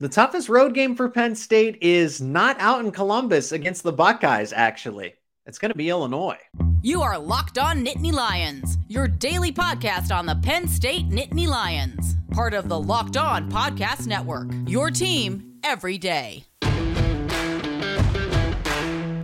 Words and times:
The 0.00 0.08
toughest 0.08 0.48
road 0.48 0.72
game 0.72 0.96
for 0.96 1.10
Penn 1.10 1.34
State 1.34 1.76
is 1.82 2.22
not 2.22 2.58
out 2.58 2.82
in 2.82 2.90
Columbus 2.90 3.52
against 3.52 3.82
the 3.82 3.92
Buckeyes, 3.92 4.50
actually. 4.50 5.12
It's 5.44 5.58
going 5.58 5.72
to 5.72 5.76
be 5.76 5.90
Illinois. 5.90 6.38
You 6.80 7.02
are 7.02 7.18
Locked 7.18 7.58
On 7.58 7.84
Nittany 7.84 8.10
Lions, 8.10 8.78
your 8.88 9.06
daily 9.06 9.52
podcast 9.52 10.10
on 10.10 10.24
the 10.24 10.36
Penn 10.36 10.68
State 10.68 11.10
Nittany 11.10 11.46
Lions, 11.46 12.16
part 12.30 12.54
of 12.54 12.70
the 12.70 12.80
Locked 12.80 13.18
On 13.18 13.50
Podcast 13.50 14.06
Network. 14.06 14.48
Your 14.66 14.90
team 14.90 15.58
every 15.62 15.98
day. 15.98 16.46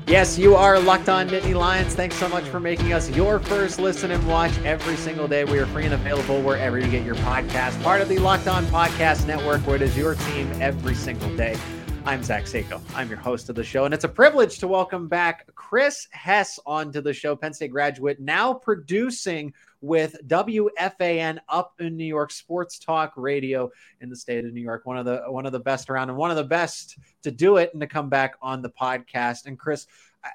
Yes, 0.08 0.38
you 0.38 0.54
are 0.54 0.78
Locked 0.78 1.08
On 1.08 1.28
Nittany 1.28 1.52
Lions. 1.52 1.96
Thanks 1.96 2.14
so 2.14 2.28
much 2.28 2.44
for 2.44 2.60
making 2.60 2.92
us 2.92 3.10
your 3.10 3.40
first 3.40 3.80
listen 3.80 4.12
and 4.12 4.24
watch 4.28 4.56
every 4.58 4.94
single 4.94 5.26
day. 5.26 5.44
We 5.44 5.58
are 5.58 5.66
free 5.66 5.84
and 5.84 5.94
available 5.94 6.40
wherever 6.42 6.78
you 6.78 6.88
get 6.88 7.04
your 7.04 7.16
podcast. 7.16 7.82
Part 7.82 8.00
of 8.00 8.08
the 8.08 8.18
Locked 8.18 8.46
On 8.46 8.64
Podcast 8.66 9.26
Network, 9.26 9.66
where 9.66 9.74
it 9.74 9.82
is 9.82 9.96
your 9.96 10.14
team 10.14 10.48
every 10.62 10.94
single 10.94 11.36
day. 11.36 11.58
I'm 12.04 12.22
Zach 12.22 12.44
Seyko. 12.44 12.80
I'm 12.94 13.08
your 13.08 13.18
host 13.18 13.48
of 13.48 13.56
the 13.56 13.64
show, 13.64 13.84
and 13.84 13.92
it's 13.92 14.04
a 14.04 14.08
privilege 14.08 14.60
to 14.60 14.68
welcome 14.68 15.08
back 15.08 15.52
Chris 15.56 16.06
Hess 16.12 16.60
onto 16.64 17.00
the 17.00 17.12
show, 17.12 17.34
Penn 17.34 17.52
State 17.52 17.72
graduate, 17.72 18.20
now 18.20 18.54
producing 18.54 19.52
with 19.80 20.16
WFAN 20.26 21.38
up 21.48 21.74
in 21.78 21.96
New 21.96 22.04
York, 22.04 22.30
Sports 22.30 22.78
Talk 22.78 23.12
Radio 23.16 23.70
in 24.00 24.10
the 24.10 24.16
state 24.16 24.44
of 24.44 24.52
New 24.52 24.60
York. 24.60 24.86
One 24.86 24.98
of 24.98 25.04
the 25.04 25.22
one 25.28 25.46
of 25.46 25.52
the 25.52 25.60
best 25.60 25.90
around, 25.90 26.08
and 26.08 26.18
one 26.18 26.30
of 26.30 26.36
the 26.36 26.44
best 26.44 26.98
to 27.22 27.30
do 27.30 27.56
it, 27.56 27.70
and 27.72 27.80
to 27.80 27.86
come 27.86 28.08
back 28.08 28.36
on 28.42 28.62
the 28.62 28.70
podcast. 28.70 29.46
And 29.46 29.58
Chris, 29.58 29.86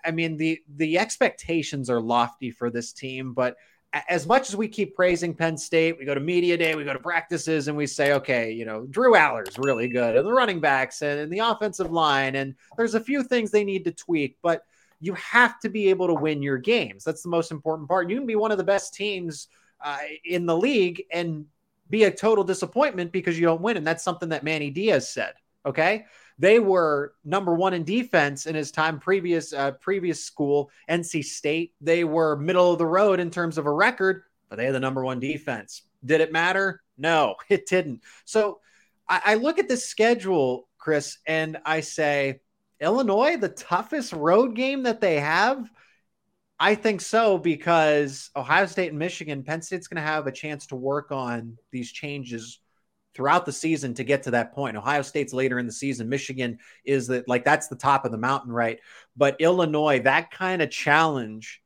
I 0.06 0.12
mean 0.12 0.38
the 0.38 0.62
the 0.76 0.98
expectations 0.98 1.90
are 1.90 2.02
lofty 2.02 2.52
for 2.52 2.70
this 2.70 2.94
team, 2.94 3.34
but 3.34 3.58
as 4.08 4.26
much 4.26 4.48
as 4.48 4.56
we 4.56 4.68
keep 4.68 4.96
praising 4.96 5.34
Penn 5.34 5.58
State, 5.58 5.98
we 5.98 6.06
go 6.06 6.14
to 6.14 6.22
media 6.22 6.56
day, 6.56 6.76
we 6.76 6.86
go 6.86 6.94
to 6.94 7.00
practices, 7.00 7.68
and 7.68 7.76
we 7.76 7.86
say, 7.86 8.14
okay, 8.14 8.52
you 8.52 8.64
know, 8.64 8.86
Drew 8.86 9.16
Allar's 9.16 9.58
really 9.60 9.90
good, 9.90 10.16
and 10.16 10.26
the 10.26 10.32
running 10.32 10.62
backs 10.62 11.02
and, 11.02 11.20
and 11.20 11.32
the 11.32 11.40
offensive 11.40 11.92
line, 11.92 12.36
and 12.36 12.56
there's 12.78 12.96
a 12.96 13.02
few 13.02 13.24
things 13.24 13.52
they 13.52 13.66
need 13.66 13.84
to 13.86 13.92
tweak, 13.92 14.38
but 14.42 14.64
you 15.02 15.14
have 15.16 15.60
to 15.60 15.70
be 15.70 15.90
able 15.90 16.08
to 16.08 16.14
win 16.14 16.42
your 16.42 16.58
games. 16.58 17.04
That's 17.04 17.24
the 17.24 17.30
most 17.30 17.52
important 17.52 17.90
part. 17.90 18.10
You 18.10 18.18
can 18.18 18.28
be 18.28 18.36
one 18.36 18.52
of 18.52 18.58
the 18.58 18.64
best 18.64 18.94
teams 18.94 19.48
uh, 19.84 19.98
in 20.24 20.46
the 20.46 20.56
league 20.56 21.04
and 21.12 21.46
be 21.90 22.06
a 22.06 22.12
total 22.12 22.44
disappointment 22.44 23.12
because 23.12 23.38
you 23.38 23.46
don't 23.46 23.62
win, 23.62 23.78
and 23.78 23.86
that's 23.86 24.04
something 24.04 24.30
that 24.30 24.44
Manny 24.44 24.70
Diaz 24.70 25.10
said. 25.10 25.34
Okay, 25.66 26.06
they 26.40 26.60
were 26.60 27.14
number 27.24 27.54
one 27.54 27.74
in 27.74 27.84
defense 27.84 28.46
in 28.46 28.56
his 28.56 28.72
time 28.72 29.00
previous 29.00 29.54
uh, 29.54 29.72
previous 29.72 30.24
school, 30.24 30.72
NC 30.90 31.26
State. 31.26 31.74
They 31.82 32.04
were 32.04 32.38
middle 32.38 32.72
of 32.72 32.78
the 32.78 32.86
road 32.86 33.20
in 33.20 33.30
terms 33.30 33.58
of 33.58 33.66
a 33.66 33.74
record, 33.74 34.24
but 34.50 34.56
they 34.56 34.66
had 34.66 34.76
the 34.76 34.80
number 34.80 35.04
one 35.04 35.20
defense. 35.20 35.84
Did 36.06 36.22
it 36.22 36.32
matter? 36.32 36.82
No, 36.98 37.36
it 37.50 37.68
didn't. 37.68 38.02
So 38.26 38.60
I, 39.08 39.22
I 39.26 39.36
look 39.36 39.60
at 39.60 39.68
this 39.68 39.88
schedule, 39.88 40.68
Chris, 40.78 41.18
and 41.28 41.58
I 41.66 41.82
say, 41.82 42.40
Illinois, 42.82 43.38
the 43.38 43.50
toughest 43.50 44.12
road 44.12 44.56
game 44.56 44.84
that 44.84 45.02
they 45.02 45.20
have. 45.20 45.70
I 46.60 46.76
think 46.76 47.02
so 47.02 47.38
because 47.38 48.30
Ohio 48.36 48.66
State 48.66 48.90
and 48.90 49.00
Michigan, 49.00 49.44
Penn 49.44 49.62
State's 49.62 49.88
going 49.88 50.02
to 50.02 50.08
have 50.08 50.28
a 50.28 50.32
chance 50.32 50.68
to 50.68 50.76
work 50.76 51.12
on 51.12 51.58
these 51.72 51.92
changes 51.92 52.60
throughout 53.14 53.46
the 53.46 53.52
season 53.52 53.94
to 53.96 54.04
get 54.04 54.24
to 54.24 54.32
that 54.32 54.54
point. 54.54 54.78
Ohio 54.78 55.02
State's 55.02 55.34
later 55.34 55.60
in 55.60 55.66
the 55.66 55.72
season. 55.72 56.08
Michigan 56.08 56.60
is 56.86 57.08
that 57.08 57.28
like 57.28 57.44
that's 57.44 57.68
the 57.68 57.76
top 57.76 58.06
of 58.06 58.12
the 58.12 58.18
mountain, 58.18 58.52
right? 58.52 58.80
But 59.18 59.40
Illinois, 59.40 60.00
that 60.02 60.32
kind 60.32 60.62
of 60.62 60.70
challenge 60.70 61.62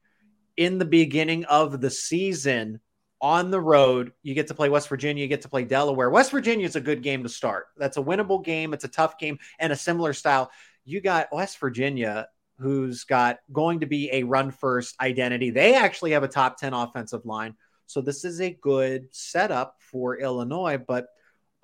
in 0.58 0.78
the 0.78 0.86
beginning 0.86 1.46
of 1.46 1.82
the 1.82 1.90
season 1.90 2.80
on 3.22 3.52
the 3.52 3.62
road, 3.62 4.12
you 4.24 4.34
get 4.34 4.48
to 4.48 4.54
play 4.54 4.70
West 4.70 4.90
Virginia, 4.90 5.22
you 5.22 5.28
get 5.28 5.42
to 5.42 5.50
play 5.50 5.64
Delaware. 5.64 6.10
West 6.10 6.32
Virginia 6.32 6.66
is 6.66 6.76
a 6.76 6.82
good 6.82 7.02
game 7.04 7.24
to 7.24 7.30
start. 7.30 7.68
That's 7.78 7.98
a 7.98 8.04
winnable 8.04 8.44
game. 8.44 8.74
It's 8.74 8.84
a 8.84 8.90
tough 8.90 9.18
game 9.18 9.40
and 9.60 9.72
a 9.72 9.76
similar 9.76 10.14
style. 10.14 10.52
You 10.86 11.02
got 11.02 11.34
West 11.34 11.60
Virginia 11.60 12.28
who's 12.58 13.04
got 13.04 13.40
going 13.52 13.82
to 13.82 13.86
be 13.86 14.10
a 14.12 14.24
run 14.24 14.50
first 14.52 14.96
identity. 15.02 15.50
They 15.50 15.76
actually 15.76 16.12
have 16.12 16.24
a 16.24 16.28
top 16.28 16.58
10 16.58 16.74
offensive 16.74 17.26
line. 17.26 17.56
So 17.86 18.02
this 18.02 18.24
is 18.24 18.40
a 18.40 18.58
good 18.62 19.08
setup 19.12 19.76
for 19.80 20.18
Illinois, 20.18 20.78
but 20.78 21.08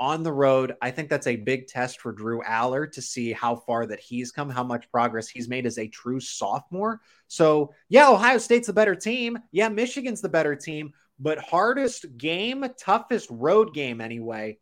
on 0.02 0.24
the 0.24 0.34
road. 0.34 0.74
I 0.82 0.90
think 0.90 1.10
that's 1.10 1.28
a 1.28 1.36
big 1.36 1.68
test 1.68 2.02
for 2.02 2.12
Drew 2.12 2.42
Allar 2.42 2.92
to 2.94 3.02
see 3.04 3.32
how 3.32 3.56
far 3.56 3.86
that 3.86 4.00
he's 4.00 4.32
come, 4.32 4.50
how 4.50 4.64
much 4.64 4.90
progress 4.90 5.30
he's 5.30 5.48
made 5.48 5.68
as 5.68 5.78
a 5.78 5.88
true 5.88 6.20
sophomore. 6.20 7.02
So, 7.28 7.76
yeah, 7.88 8.10
Ohio 8.10 8.40
State's 8.40 8.66
the 8.66 8.74
better 8.74 8.96
team. 8.96 9.38
Yeah, 9.52 9.70
Michigan's 9.70 10.22
the 10.22 10.28
better 10.28 10.56
team, 10.56 10.94
but 11.20 11.38
hardest 11.38 12.18
game, 12.18 12.66
toughest 12.80 13.30
road 13.30 13.76
game 13.76 14.02
anyway, 14.02 14.58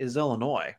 is 0.00 0.16
Illinois. 0.16 0.74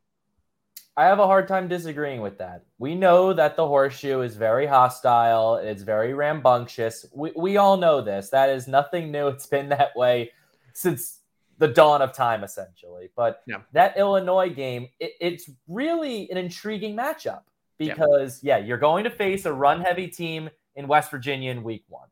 I 0.95 1.05
have 1.05 1.19
a 1.19 1.25
hard 1.25 1.47
time 1.47 1.67
disagreeing 1.67 2.21
with 2.21 2.37
that. 2.37 2.65
We 2.77 2.93
know 2.93 3.33
that 3.33 3.55
the 3.55 3.67
horseshoe 3.67 4.21
is 4.21 4.35
very 4.35 4.67
hostile, 4.67 5.55
it's 5.55 5.81
very 5.81 6.13
rambunctious. 6.13 7.05
We, 7.13 7.31
we 7.35 7.57
all 7.57 7.77
know 7.77 8.01
this. 8.01 8.29
That 8.29 8.49
is 8.49 8.67
nothing 8.67 9.11
new. 9.11 9.27
It's 9.33 9.47
been 9.47 9.69
that 9.69 9.95
way 9.95 10.31
since 10.73 11.19
the 11.57 11.67
dawn 11.67 12.01
of 12.01 12.13
time, 12.13 12.43
essentially. 12.43 13.09
But 13.15 13.41
yeah. 13.47 13.61
that 13.71 13.97
Illinois 13.97 14.49
game, 14.49 14.89
it, 14.99 15.13
it's 15.19 15.49
really 15.67 16.29
an 16.29 16.37
intriguing 16.37 16.95
matchup 16.95 17.41
because, 17.79 18.41
yeah. 18.43 18.57
yeah, 18.57 18.65
you're 18.65 18.77
going 18.77 19.03
to 19.05 19.09
face 19.09 19.45
a 19.45 19.53
run 19.53 19.81
heavy 19.81 20.07
team 20.07 20.49
in 20.75 20.87
West 20.87 21.09
Virginia 21.09 21.49
in 21.51 21.63
week 21.63 21.85
one. 21.87 22.07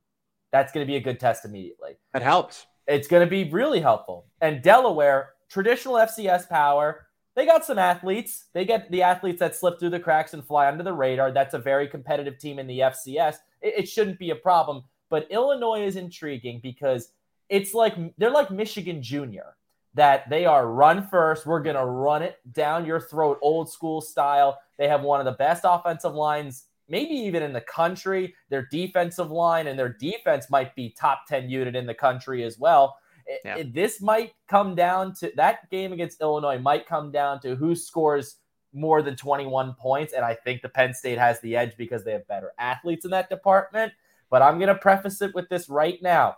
That's 0.52 0.72
going 0.72 0.86
to 0.86 0.92
be 0.92 0.98
a 0.98 1.02
good 1.02 1.20
test 1.20 1.46
immediately. 1.46 1.98
That 2.14 2.24
helps. 2.24 2.66
It's 2.88 3.08
going 3.08 3.26
to 3.26 3.30
be 3.30 3.50
really 3.52 3.80
helpful. 3.80 4.26
And 4.42 4.62
Delaware, 4.64 5.34
traditional 5.50 5.96
FCS 5.96 6.50
power, 6.50 7.08
they 7.36 7.46
got 7.46 7.66
some 7.66 7.80
athletes. 7.80 8.46
They 8.54 8.66
get 8.66 8.92
the 8.92 9.04
athletes 9.04 9.40
that 9.40 9.56
slip 9.56 9.80
through 9.80 9.92
the 9.92 10.00
cracks 10.00 10.34
and 10.34 10.46
fly 10.46 10.68
under 10.68 10.84
the 10.84 10.94
radar. 10.94 11.32
That's 11.32 11.54
a 11.54 11.60
very 11.60 11.88
competitive 11.88 12.38
team 12.38 12.60
in 12.60 12.68
the 12.68 12.80
FCS. 12.80 13.36
It, 13.62 13.74
it 13.80 13.90
shouldn't 13.90 14.20
be 14.20 14.32
a 14.32 14.36
problem. 14.36 14.84
But 15.10 15.32
Illinois 15.32 15.86
is 15.86 15.96
intriguing 15.96 16.60
because 16.62 17.12
it's 17.50 17.74
like 17.74 17.96
they're 18.18 18.32
like 18.32 18.52
Michigan 18.52 19.02
Junior 19.02 19.56
that 19.94 20.30
they 20.30 20.46
are 20.46 20.68
run 20.68 21.08
first. 21.08 21.46
We're 21.46 21.62
going 21.62 21.76
to 21.76 21.86
run 21.86 22.22
it 22.22 22.40
down 22.54 22.86
your 22.86 23.00
throat, 23.00 23.38
old 23.42 23.70
school 23.70 24.02
style. 24.02 24.60
They 24.78 24.88
have 24.88 25.02
one 25.02 25.20
of 25.20 25.26
the 25.26 25.34
best 25.34 25.64
offensive 25.66 26.14
lines, 26.14 26.66
maybe 26.88 27.14
even 27.14 27.44
in 27.44 27.54
the 27.54 27.62
country. 27.62 28.34
Their 28.50 28.68
defensive 28.72 29.32
line 29.32 29.68
and 29.68 29.78
their 29.78 29.90
defense 29.90 30.50
might 30.50 30.76
be 30.76 30.96
top 30.98 31.28
10 31.28 31.50
unit 31.50 31.76
in 31.76 31.86
the 31.86 31.94
country 31.94 32.44
as 32.44 32.58
well. 32.58 32.98
Yeah. 33.46 33.58
It, 33.58 33.74
this 33.74 34.02
might 34.02 34.34
come 34.48 34.76
down 34.76 35.14
to 35.16 35.32
that 35.36 35.70
game 35.70 35.94
against 35.94 36.22
Illinois, 36.22 36.60
might 36.60 36.88
come 36.88 37.12
down 37.12 37.40
to 37.42 37.56
who 37.56 37.76
scores 37.76 38.38
more 38.74 39.02
than 39.02 39.16
21 39.16 39.76
points. 39.80 40.14
And 40.14 40.24
I 40.24 40.34
think 40.34 40.62
the 40.62 40.70
Penn 40.70 40.94
State 40.94 41.18
has 41.18 41.40
the 41.42 41.56
edge 41.56 41.74
because 41.78 42.04
they 42.04 42.14
have 42.14 42.28
better 42.28 42.54
athletes 42.58 43.06
in 43.06 43.12
that 43.12 43.30
department. 43.30 43.94
But 44.30 44.42
I'm 44.42 44.58
going 44.58 44.70
to 44.70 44.76
preface 44.76 45.22
it 45.22 45.36
with 45.36 45.50
this 45.50 45.70
right 45.70 46.02
now. 46.02 46.38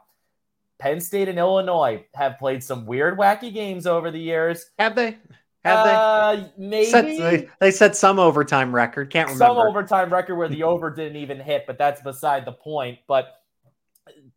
Penn 0.79 0.99
State 0.99 1.29
and 1.29 1.37
Illinois 1.37 2.03
have 2.15 2.39
played 2.39 2.63
some 2.63 2.85
weird, 2.85 3.17
wacky 3.17 3.53
games 3.53 3.85
over 3.85 4.11
the 4.11 4.19
years. 4.19 4.71
Have 4.79 4.95
they? 4.95 5.17
Have 5.63 5.85
uh, 5.85 6.35
they? 6.35 6.51
Maybe 6.57 6.89
set, 6.89 7.05
they, 7.05 7.49
they 7.59 7.71
set 7.71 7.95
some 7.95 8.19
overtime 8.19 8.73
record. 8.73 9.09
Can't 9.09 9.29
remember 9.29 9.45
some 9.45 9.57
overtime 9.57 10.11
record 10.11 10.35
where 10.35 10.49
the 10.49 10.63
over 10.63 10.89
didn't 10.89 11.17
even 11.17 11.39
hit, 11.39 11.65
but 11.67 11.77
that's 11.77 12.01
beside 12.01 12.45
the 12.45 12.51
point. 12.51 12.99
But 13.07 13.42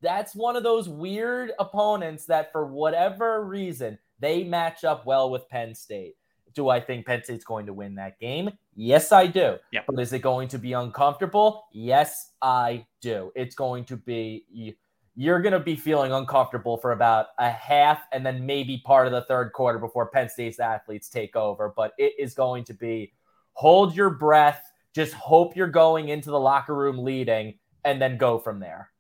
that's 0.07 0.35
one 0.35 0.57
of 0.57 0.63
those 0.63 0.89
weird 0.89 1.53
opponents 1.59 2.27
that, 2.27 2.53
for 2.53 2.67
whatever 2.67 3.45
reason, 3.45 3.99
they 4.21 4.45
match 4.45 4.85
up 4.85 5.05
well 5.05 5.31
with 5.31 5.49
Penn 5.49 5.75
State. 5.75 6.15
Do 6.55 6.69
I 6.69 6.81
think 6.81 7.05
Penn 7.05 7.23
State's 7.23 7.45
going 7.45 7.67
to 7.67 7.75
win 7.75 7.97
that 7.97 8.19
game? 8.19 8.51
Yes, 8.75 9.13
I 9.13 9.27
do. 9.27 9.57
Yeah. 9.73 9.83
But 9.87 10.01
is 10.01 10.13
it 10.13 10.21
going 10.21 10.49
to 10.49 10.59
be 10.59 10.73
uncomfortable? 10.73 11.67
Yes, 11.73 12.33
I 12.41 12.87
do. 13.03 13.33
It's 13.35 13.55
going 13.55 13.85
to 13.87 13.97
be 13.97 14.77
you're 15.19 15.41
going 15.41 15.53
to 15.55 15.61
be 15.61 15.75
feeling 15.77 16.13
uncomfortable 16.13 16.77
for 16.77 16.93
about 16.93 17.29
a 17.39 17.49
half 17.49 18.03
and 18.13 18.25
then 18.25 18.45
maybe 18.45 18.83
part 18.85 19.07
of 19.07 19.13
the 19.15 19.23
third 19.23 19.51
quarter 19.55 19.79
before 19.79 20.11
Penn 20.11 20.29
State's 20.29 20.61
athletes 20.61 21.09
take 21.09 21.35
over. 21.35 21.73
But 21.75 21.93
it 21.99 22.13
is 22.19 22.35
going 22.35 22.65
to 22.65 22.75
be 22.75 23.13
hold 23.55 23.97
your 23.97 24.11
breath, 24.11 24.63
just 24.95 25.15
hope 25.15 25.57
you're 25.57 25.69
going 25.69 26.11
into 26.11 26.31
the 26.31 26.39
locker 26.39 26.75
room 26.75 26.99
leading, 26.99 27.59
and 27.85 28.01
then 28.01 28.19
go 28.19 28.39
from 28.39 28.61
there. 28.61 28.91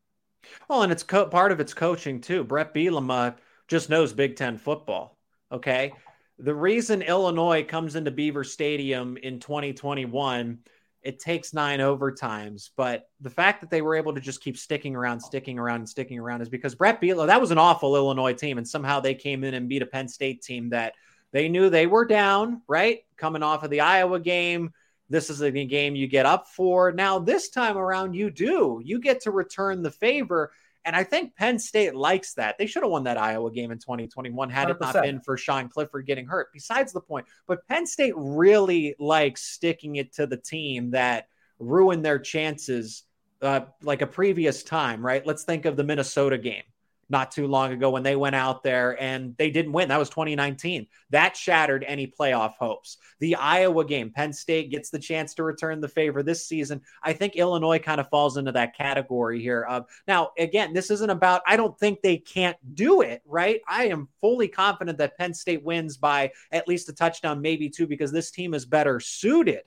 Well, 0.68 0.82
and 0.82 0.92
it's 0.92 1.02
co- 1.02 1.26
part 1.26 1.52
of 1.52 1.60
its 1.60 1.74
coaching 1.74 2.20
too. 2.20 2.44
Bret 2.44 2.74
Bielema 2.74 3.36
just 3.68 3.90
knows 3.90 4.12
Big 4.12 4.36
Ten 4.36 4.58
football. 4.58 5.16
Okay. 5.50 5.92
The 6.38 6.54
reason 6.54 7.02
Illinois 7.02 7.64
comes 7.64 7.96
into 7.96 8.10
Beaver 8.10 8.44
Stadium 8.44 9.16
in 9.16 9.40
2021 9.40 10.58
it 11.06 11.20
takes 11.20 11.54
nine 11.54 11.78
overtimes. 11.78 12.70
But 12.76 13.08
the 13.20 13.30
fact 13.30 13.60
that 13.60 13.70
they 13.70 13.80
were 13.80 13.94
able 13.94 14.12
to 14.14 14.20
just 14.20 14.42
keep 14.42 14.58
sticking 14.58 14.96
around, 14.96 15.20
sticking 15.20 15.56
around, 15.56 15.76
and 15.76 15.88
sticking 15.88 16.18
around 16.18 16.40
is 16.42 16.48
because 16.48 16.74
Bret 16.74 17.00
Bielema, 17.00 17.28
that 17.28 17.40
was 17.40 17.52
an 17.52 17.58
awful 17.58 17.94
Illinois 17.94 18.32
team. 18.32 18.58
And 18.58 18.66
somehow 18.66 18.98
they 18.98 19.14
came 19.14 19.44
in 19.44 19.54
and 19.54 19.68
beat 19.68 19.82
a 19.82 19.86
Penn 19.86 20.08
State 20.08 20.42
team 20.42 20.70
that 20.70 20.94
they 21.30 21.48
knew 21.48 21.70
they 21.70 21.86
were 21.86 22.06
down, 22.06 22.60
right? 22.66 23.00
Coming 23.16 23.44
off 23.44 23.62
of 23.62 23.70
the 23.70 23.82
Iowa 23.82 24.18
game. 24.18 24.72
This 25.08 25.30
is 25.30 25.40
a 25.40 25.50
game 25.50 25.94
you 25.94 26.08
get 26.08 26.26
up 26.26 26.48
for. 26.48 26.92
Now, 26.92 27.18
this 27.18 27.48
time 27.48 27.78
around, 27.78 28.14
you 28.14 28.30
do. 28.30 28.80
You 28.84 29.00
get 29.00 29.22
to 29.22 29.30
return 29.30 29.82
the 29.82 29.90
favor. 29.90 30.52
And 30.84 30.94
I 30.94 31.04
think 31.04 31.34
Penn 31.34 31.58
State 31.58 31.94
likes 31.94 32.34
that. 32.34 32.58
They 32.58 32.66
should 32.66 32.82
have 32.82 32.90
won 32.90 33.04
that 33.04 33.18
Iowa 33.18 33.50
game 33.50 33.72
in 33.72 33.78
2021 33.78 34.50
had 34.50 34.68
100%. 34.68 34.70
it 34.70 34.80
not 34.80 35.02
been 35.02 35.20
for 35.20 35.36
Sean 35.36 35.68
Clifford 35.68 36.06
getting 36.06 36.26
hurt. 36.26 36.48
Besides 36.52 36.92
the 36.92 37.00
point, 37.00 37.26
but 37.46 37.66
Penn 37.68 37.86
State 37.86 38.14
really 38.16 38.94
likes 38.98 39.42
sticking 39.42 39.96
it 39.96 40.12
to 40.14 40.26
the 40.26 40.36
team 40.36 40.90
that 40.92 41.28
ruined 41.58 42.04
their 42.04 42.18
chances 42.18 43.02
uh, 43.42 43.60
like 43.82 44.02
a 44.02 44.06
previous 44.06 44.62
time, 44.62 45.04
right? 45.04 45.26
Let's 45.26 45.44
think 45.44 45.64
of 45.64 45.76
the 45.76 45.84
Minnesota 45.84 46.38
game 46.38 46.62
not 47.08 47.30
too 47.30 47.46
long 47.46 47.72
ago 47.72 47.90
when 47.90 48.02
they 48.02 48.16
went 48.16 48.34
out 48.34 48.62
there 48.62 49.00
and 49.00 49.36
they 49.36 49.50
didn't 49.50 49.72
win. 49.72 49.88
That 49.88 49.98
was 49.98 50.10
2019. 50.10 50.86
That 51.10 51.36
shattered 51.36 51.84
any 51.86 52.06
playoff 52.06 52.54
hopes. 52.54 52.98
The 53.20 53.36
Iowa 53.36 53.84
game, 53.84 54.10
Penn 54.10 54.32
State 54.32 54.70
gets 54.70 54.90
the 54.90 54.98
chance 54.98 55.34
to 55.34 55.44
return 55.44 55.80
the 55.80 55.88
favor 55.88 56.22
this 56.22 56.46
season. 56.46 56.80
I 57.02 57.12
think 57.12 57.36
Illinois 57.36 57.78
kind 57.78 58.00
of 58.00 58.08
falls 58.08 58.36
into 58.36 58.52
that 58.52 58.76
category 58.76 59.40
here. 59.40 59.62
Of 59.62 59.86
now, 60.08 60.30
again, 60.38 60.72
this 60.72 60.90
isn't 60.90 61.10
about. 61.10 61.42
I 61.46 61.56
don't 61.56 61.78
think 61.78 62.02
they 62.02 62.18
can't 62.18 62.56
do 62.74 63.02
it. 63.02 63.22
Right? 63.24 63.60
I 63.68 63.86
am 63.86 64.08
fully 64.20 64.48
confident 64.48 64.98
that 64.98 65.16
Penn 65.16 65.34
State 65.34 65.64
wins 65.64 65.96
by 65.96 66.32
at 66.50 66.68
least 66.68 66.88
a 66.88 66.92
touchdown, 66.92 67.40
maybe 67.40 67.68
two, 67.68 67.86
because 67.86 68.12
this 68.12 68.30
team 68.30 68.54
is 68.54 68.66
better 68.66 68.98
suited 69.00 69.62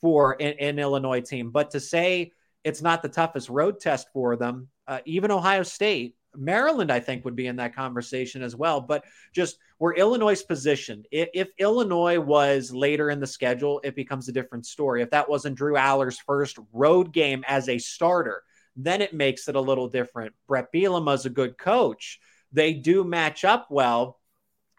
for 0.00 0.36
an, 0.40 0.54
an 0.58 0.78
Illinois 0.78 1.20
team. 1.20 1.50
But 1.50 1.70
to 1.72 1.80
say 1.80 2.32
it's 2.64 2.82
not 2.82 3.02
the 3.02 3.08
toughest 3.08 3.48
road 3.48 3.80
test 3.80 4.08
for 4.12 4.36
them, 4.36 4.68
uh, 4.86 5.00
even 5.04 5.30
Ohio 5.30 5.62
State 5.62 6.16
Maryland, 6.36 6.90
I 6.90 7.00
think, 7.00 7.24
would 7.24 7.36
be 7.36 7.46
in 7.46 7.56
that 7.56 7.74
conversation 7.74 8.42
as 8.42 8.54
well. 8.54 8.80
But 8.80 9.04
just 9.32 9.58
where 9.78 9.92
Illinois' 9.92 10.42
positioned, 10.42 11.06
if, 11.10 11.28
if, 11.34 11.48
Illinois 11.58 12.18
was 12.18 12.72
later 12.72 13.10
in 13.10 13.20
the 13.20 13.26
schedule, 13.26 13.80
it 13.84 13.96
becomes 13.96 14.28
a 14.28 14.32
different 14.32 14.66
story. 14.66 15.02
If 15.02 15.10
that 15.10 15.28
wasn't 15.28 15.56
Drew 15.56 15.76
Allar's 15.76 16.18
first 16.18 16.58
road 16.72 17.12
game 17.12 17.44
as 17.46 17.68
a 17.68 17.78
starter, 17.78 18.42
then 18.76 19.00
it 19.02 19.14
makes 19.14 19.48
it 19.48 19.56
a 19.56 19.60
little 19.60 19.88
different. 19.88 20.34
Bret 20.46 20.72
Bielema 20.72 21.14
is 21.14 21.26
a 21.26 21.30
good 21.30 21.58
coach. 21.58 22.20
They 22.52 22.74
do 22.74 23.04
match 23.04 23.44
up 23.44 23.68
well, 23.70 24.18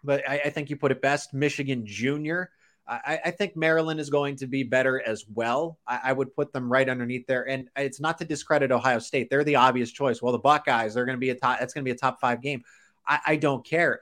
but 0.02 0.28
I, 0.28 0.42
I 0.46 0.50
think 0.50 0.70
you 0.70 0.76
put 0.76 0.92
it 0.92 1.02
best. 1.02 1.34
Michigan 1.34 1.86
Junior 1.86 2.50
I, 2.86 3.20
I, 3.26 3.30
think 3.30 3.56
Maryland 3.56 4.00
is 4.00 4.10
going 4.10 4.36
to 4.36 4.46
be 4.46 4.64
better 4.64 5.00
as 5.06 5.24
well. 5.32 5.78
I, 5.86 6.00
I, 6.06 6.12
would 6.12 6.34
put 6.34 6.52
them 6.52 6.70
right 6.70 6.88
underneath 6.88 7.26
there. 7.28 7.48
And 7.48 7.68
it's 7.76 8.00
not 8.00 8.18
to 8.18 8.24
discredit 8.24 8.72
Ohio 8.72 8.98
State; 8.98 9.30
they're 9.30 9.44
the 9.44 9.56
obvious 9.56 9.90
choice. 9.92 10.20
Well, 10.20 10.32
the 10.32 10.38
Buckeyes, 10.38 10.94
they're 10.94 11.04
going 11.04 11.16
to 11.16 11.20
be 11.20 11.30
a 11.30 11.34
top. 11.34 11.60
That's 11.60 11.74
going 11.74 11.84
to 11.84 11.88
be 11.88 11.94
a 11.94 11.98
top 11.98 12.20
five 12.20 12.42
game. 12.42 12.62
I, 13.06 13.20
I 13.26 13.36
don't 13.36 13.64
care. 13.64 14.00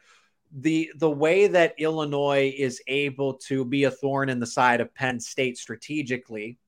The 0.59 0.91
the 0.97 1.11
way 1.11 1.47
that 1.47 1.75
Illinois 1.79 2.53
is 2.57 2.81
able 2.87 3.35
to 3.49 3.65
be 3.65 3.85
a 3.85 3.91
thorn 3.91 4.31
in 4.31 4.41
the 4.41 4.47
side 4.47 4.81
of 4.81 4.95
Penn 4.95 5.21
State 5.21 5.59
strategically, 5.59 6.59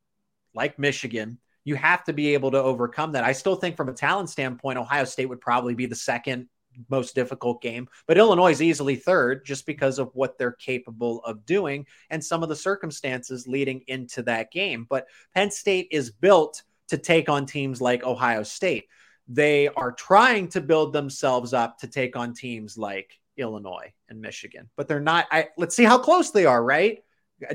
like 0.54 0.78
Michigan, 0.78 1.38
you 1.64 1.76
have 1.76 2.04
to 2.04 2.12
be 2.12 2.34
able 2.34 2.50
to 2.50 2.62
overcome 2.62 3.12
that. 3.12 3.24
I 3.24 3.32
still 3.32 3.56
think, 3.56 3.76
from 3.76 3.88
a 3.88 3.94
talent 3.94 4.28
standpoint, 4.28 4.78
Ohio 4.78 5.04
State 5.04 5.26
would 5.26 5.40
probably 5.40 5.74
be 5.74 5.86
the 5.86 5.96
second 5.96 6.48
most 6.88 7.14
difficult 7.14 7.62
game, 7.62 7.88
but 8.06 8.18
Illinois 8.18 8.52
is 8.52 8.62
easily 8.62 8.96
third 8.96 9.44
just 9.44 9.66
because 9.66 9.98
of 9.98 10.10
what 10.14 10.38
they're 10.38 10.52
capable 10.52 11.22
of 11.24 11.44
doing 11.46 11.86
and 12.10 12.24
some 12.24 12.42
of 12.42 12.48
the 12.48 12.56
circumstances 12.56 13.46
leading 13.46 13.82
into 13.86 14.22
that 14.22 14.50
game. 14.50 14.86
But 14.88 15.06
Penn 15.34 15.50
State 15.50 15.88
is 15.90 16.10
built 16.10 16.62
to 16.88 16.98
take 16.98 17.28
on 17.28 17.46
teams 17.46 17.80
like 17.80 18.04
Ohio 18.04 18.42
State. 18.42 18.84
They 19.28 19.68
are 19.68 19.92
trying 19.92 20.48
to 20.48 20.60
build 20.60 20.92
themselves 20.92 21.54
up 21.54 21.78
to 21.78 21.86
take 21.86 22.16
on 22.16 22.34
teams 22.34 22.76
like 22.76 23.18
Illinois 23.36 23.92
and 24.08 24.20
Michigan, 24.20 24.68
but 24.76 24.88
they're 24.88 25.00
not. 25.00 25.26
I, 25.30 25.48
let's 25.56 25.74
see 25.74 25.84
how 25.84 25.98
close 25.98 26.30
they 26.30 26.44
are, 26.44 26.62
right? 26.62 27.02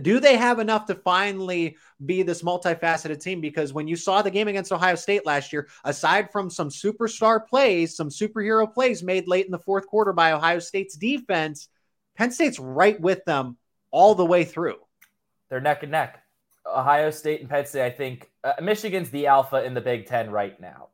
Do 0.01 0.19
they 0.19 0.37
have 0.37 0.59
enough 0.59 0.85
to 0.87 0.95
finally 0.95 1.77
be 2.05 2.23
this 2.23 2.43
multifaceted 2.43 3.21
team? 3.21 3.41
Because 3.41 3.73
when 3.73 3.87
you 3.87 3.95
saw 3.95 4.21
the 4.21 4.31
game 4.31 4.47
against 4.47 4.71
Ohio 4.71 4.95
State 4.95 5.25
last 5.25 5.53
year, 5.53 5.67
aside 5.83 6.31
from 6.31 6.49
some 6.49 6.69
superstar 6.69 7.45
plays, 7.45 7.95
some 7.95 8.09
superhero 8.09 8.71
plays 8.71 9.03
made 9.03 9.27
late 9.27 9.45
in 9.45 9.51
the 9.51 9.59
fourth 9.59 9.87
quarter 9.87 10.13
by 10.13 10.31
Ohio 10.31 10.59
State's 10.59 10.95
defense, 10.95 11.69
Penn 12.15 12.31
State's 12.31 12.59
right 12.59 12.99
with 12.99 13.23
them 13.25 13.57
all 13.91 14.15
the 14.15 14.25
way 14.25 14.43
through. 14.43 14.77
They're 15.49 15.61
neck 15.61 15.83
and 15.83 15.91
neck. 15.91 16.23
Ohio 16.65 17.11
State 17.11 17.41
and 17.41 17.49
Penn 17.49 17.65
State, 17.65 17.85
I 17.85 17.91
think 17.91 18.29
uh, 18.43 18.53
Michigan's 18.61 19.09
the 19.09 19.27
alpha 19.27 19.63
in 19.63 19.73
the 19.73 19.81
Big 19.81 20.05
Ten 20.05 20.29
right 20.29 20.59
now 20.59 20.89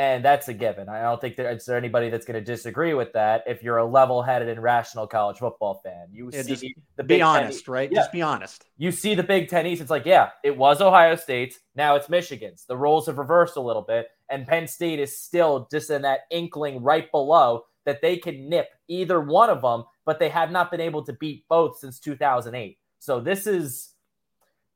and 0.00 0.24
that's 0.24 0.48
a 0.48 0.54
given. 0.54 0.88
I 0.88 1.02
don't 1.02 1.20
think 1.20 1.36
there's 1.36 1.66
there 1.66 1.76
anybody 1.76 2.08
that's 2.08 2.24
going 2.24 2.42
to 2.42 2.44
disagree 2.44 2.94
with 2.94 3.12
that. 3.12 3.44
If 3.46 3.62
you're 3.62 3.76
a 3.76 3.84
level-headed 3.84 4.48
and 4.48 4.62
rational 4.62 5.06
college 5.06 5.36
football 5.36 5.82
fan, 5.84 6.06
you 6.10 6.30
yeah, 6.32 6.40
see 6.40 6.74
the 6.96 7.04
be 7.04 7.20
honest, 7.20 7.66
Ten, 7.66 7.74
right? 7.74 7.92
Yeah. 7.92 7.98
Just 7.98 8.10
be 8.10 8.22
honest. 8.22 8.64
You 8.78 8.92
see 8.92 9.14
the 9.14 9.22
Big 9.22 9.50
Ten 9.50 9.66
East. 9.66 9.82
It's 9.82 9.90
like, 9.90 10.06
yeah, 10.06 10.30
it 10.42 10.56
was 10.56 10.80
Ohio 10.80 11.16
State's. 11.16 11.58
Now 11.74 11.96
it's 11.96 12.08
Michigan's. 12.08 12.64
The 12.64 12.78
roles 12.78 13.08
have 13.08 13.18
reversed 13.18 13.58
a 13.58 13.60
little 13.60 13.82
bit, 13.82 14.06
and 14.30 14.46
Penn 14.46 14.66
State 14.66 15.00
is 15.00 15.18
still 15.18 15.68
just 15.70 15.90
in 15.90 16.00
that 16.00 16.20
inkling 16.30 16.82
right 16.82 17.12
below 17.12 17.66
that 17.84 18.00
they 18.00 18.16
can 18.16 18.48
nip 18.48 18.70
either 18.88 19.20
one 19.20 19.50
of 19.50 19.60
them, 19.60 19.84
but 20.06 20.18
they 20.18 20.30
have 20.30 20.50
not 20.50 20.70
been 20.70 20.80
able 20.80 21.04
to 21.04 21.12
beat 21.12 21.46
both 21.46 21.78
since 21.78 22.00
2008. 22.00 22.78
So 23.00 23.20
this 23.20 23.46
is. 23.46 23.90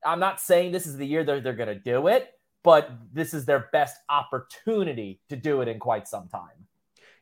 I'm 0.04 0.20
not 0.20 0.38
saying 0.38 0.72
this 0.72 0.86
is 0.86 0.98
the 0.98 1.06
year 1.06 1.24
that 1.24 1.42
they're 1.42 1.54
going 1.54 1.68
to 1.70 1.80
do 1.80 2.08
it, 2.08 2.28
but 2.64 2.90
this 3.12 3.34
is 3.34 3.44
their 3.44 3.68
best 3.72 3.98
opportunity 4.08 5.20
to 5.28 5.36
do 5.36 5.60
it 5.60 5.68
in 5.68 5.78
quite 5.78 6.08
some 6.08 6.26
time. 6.26 6.66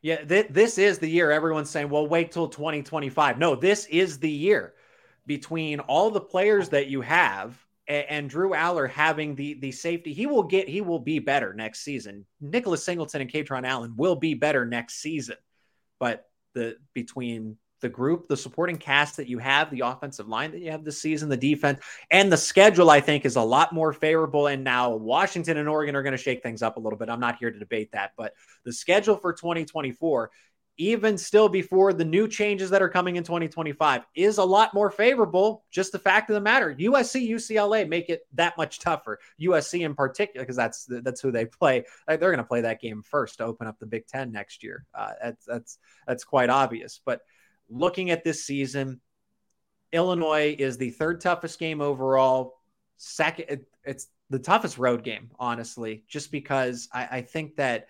Yeah, 0.01 0.23
th- 0.23 0.47
this 0.49 0.77
is 0.77 0.97
the 0.97 1.09
year 1.09 1.29
everyone's 1.29 1.69
saying, 1.69 1.89
well, 1.89 2.07
wait 2.07 2.31
till 2.31 2.47
2025. 2.47 3.37
No, 3.37 3.55
this 3.55 3.85
is 3.85 4.17
the 4.17 4.29
year 4.29 4.73
between 5.27 5.79
all 5.81 6.09
the 6.09 6.21
players 6.21 6.69
that 6.69 6.87
you 6.87 7.01
have 7.01 7.57
and, 7.87 8.05
and 8.09 8.29
Drew 8.29 8.51
Allar 8.51 8.89
having 8.89 9.35
the 9.35 9.55
the 9.55 9.71
safety. 9.71 10.13
He 10.13 10.25
will 10.25 10.43
get 10.43 10.67
he 10.67 10.81
will 10.81 10.99
be 10.99 11.19
better 11.19 11.53
next 11.53 11.81
season. 11.81 12.25
Nicholas 12.41 12.83
Singleton 12.83 13.21
and 13.21 13.31
Kaytron 13.31 13.65
Allen 13.65 13.93
will 13.95 14.15
be 14.15 14.33
better 14.33 14.65
next 14.65 14.95
season. 14.95 15.37
But 15.99 16.27
the 16.53 16.77
between 16.93 17.57
the 17.83 17.89
group, 17.89 18.27
the 18.27 18.35
supporting 18.35 18.77
cast 18.77 19.17
that 19.17 19.27
you 19.27 19.37
have, 19.37 19.69
the 19.69 19.81
offensive 19.81 20.27
line 20.27 20.51
that 20.51 20.61
you 20.61 20.71
have 20.71 20.83
this 20.83 20.99
season, 20.99 21.29
the 21.29 21.37
defense, 21.37 21.79
and 22.09 22.31
the 22.31 22.37
schedule, 22.37 22.89
I 22.89 23.01
think, 23.01 23.25
is 23.25 23.35
a 23.35 23.41
lot 23.41 23.73
more 23.73 23.93
favorable. 23.93 24.47
And 24.47 24.63
now 24.63 24.95
Washington 24.95 25.57
and 25.57 25.69
Oregon 25.69 25.95
are 25.95 26.01
going 26.01 26.13
to 26.13 26.17
shake 26.17 26.41
things 26.41 26.63
up 26.63 26.77
a 26.77 26.79
little 26.79 26.97
bit. 26.97 27.09
I'm 27.09 27.19
not 27.19 27.37
here 27.37 27.51
to 27.51 27.59
debate 27.59 27.91
that, 27.91 28.13
but 28.17 28.33
the 28.63 28.73
schedule 28.73 29.17
for 29.17 29.33
2024, 29.33 30.31
even 30.77 31.17
still 31.17 31.49
before 31.49 31.93
the 31.93 32.05
new 32.05 32.27
changes 32.27 32.71
that 32.71 32.81
are 32.81 32.89
coming 32.89 33.17
in 33.17 33.23
2025, 33.23 34.03
is 34.15 34.37
a 34.37 34.43
lot 34.43 34.73
more 34.73 34.89
favorable. 34.89 35.65
Just 35.69 35.91
the 35.91 35.99
fact 35.99 36.29
of 36.29 36.33
the 36.33 36.41
matter, 36.41 36.73
USC, 36.73 37.29
UCLA 37.29 37.87
make 37.87 38.09
it 38.09 38.21
that 38.33 38.57
much 38.57 38.79
tougher. 38.79 39.19
USC 39.39 39.81
in 39.81 39.93
particular, 39.93 40.43
because 40.43 40.55
that's 40.55 40.85
that's 40.89 41.21
who 41.21 41.31
they 41.31 41.45
play. 41.45 41.83
They're 42.07 42.17
going 42.17 42.37
to 42.37 42.43
play 42.43 42.61
that 42.61 42.81
game 42.81 43.03
first 43.03 43.37
to 43.37 43.43
open 43.43 43.67
up 43.67 43.77
the 43.77 43.85
Big 43.85 44.07
Ten 44.07 44.31
next 44.31 44.63
year. 44.63 44.85
Uh, 44.95 45.11
that's 45.21 45.45
that's 45.45 45.77
that's 46.07 46.23
quite 46.23 46.49
obvious, 46.49 47.01
but 47.05 47.21
looking 47.73 48.11
at 48.11 48.23
this 48.23 48.45
season, 48.45 49.01
Illinois 49.91 50.55
is 50.57 50.77
the 50.77 50.91
third 50.91 51.21
toughest 51.21 51.59
game 51.59 51.81
overall. 51.81 52.55
Second, 52.97 53.65
it's 53.83 54.07
the 54.29 54.39
toughest 54.39 54.77
road 54.77 55.03
game, 55.03 55.31
honestly, 55.39 56.03
just 56.07 56.31
because 56.31 56.87
I, 56.93 57.07
I 57.11 57.21
think 57.21 57.57
that 57.57 57.87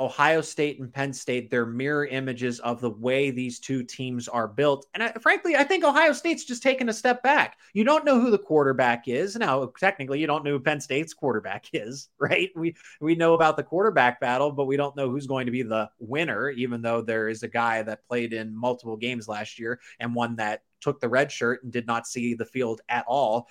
Ohio 0.00 0.40
State 0.40 0.80
and 0.80 0.92
Penn 0.92 1.12
State, 1.12 1.50
they're 1.50 1.66
mirror 1.66 2.06
images 2.06 2.58
of 2.60 2.80
the 2.80 2.90
way 2.90 3.30
these 3.30 3.60
two 3.60 3.84
teams 3.84 4.28
are 4.28 4.48
built. 4.48 4.86
And 4.94 5.02
I, 5.02 5.12
frankly, 5.20 5.56
I 5.56 5.64
think 5.64 5.84
Ohio 5.84 6.14
State's 6.14 6.44
just 6.44 6.62
taken 6.62 6.88
a 6.88 6.92
step 6.92 7.22
back. 7.22 7.58
You 7.74 7.84
don't 7.84 8.06
know 8.06 8.18
who 8.18 8.30
the 8.30 8.38
quarterback 8.38 9.08
is. 9.08 9.36
Now, 9.36 9.70
technically, 9.78 10.18
you 10.18 10.26
don't 10.26 10.42
know 10.42 10.52
who 10.52 10.60
Penn 10.60 10.80
State's 10.80 11.12
quarterback 11.12 11.66
is, 11.74 12.08
right? 12.18 12.50
We 12.56 12.74
we 13.00 13.14
know 13.14 13.34
about 13.34 13.56
the 13.56 13.62
quarterback 13.62 14.20
battle, 14.20 14.50
but 14.50 14.64
we 14.64 14.78
don't 14.78 14.96
know 14.96 15.10
who's 15.10 15.26
going 15.26 15.46
to 15.46 15.52
be 15.52 15.62
the 15.62 15.90
winner, 15.98 16.48
even 16.48 16.80
though 16.80 17.02
there 17.02 17.28
is 17.28 17.42
a 17.42 17.48
guy 17.48 17.82
that 17.82 18.06
played 18.08 18.32
in 18.32 18.56
multiple 18.56 18.96
games 18.96 19.28
last 19.28 19.58
year 19.58 19.80
and 20.00 20.14
one 20.14 20.36
that 20.36 20.62
took 20.80 20.98
the 21.00 21.08
red 21.08 21.30
shirt 21.30 21.62
and 21.62 21.72
did 21.72 21.86
not 21.86 22.06
see 22.06 22.34
the 22.34 22.46
field 22.46 22.80
at 22.88 23.04
all. 23.06 23.48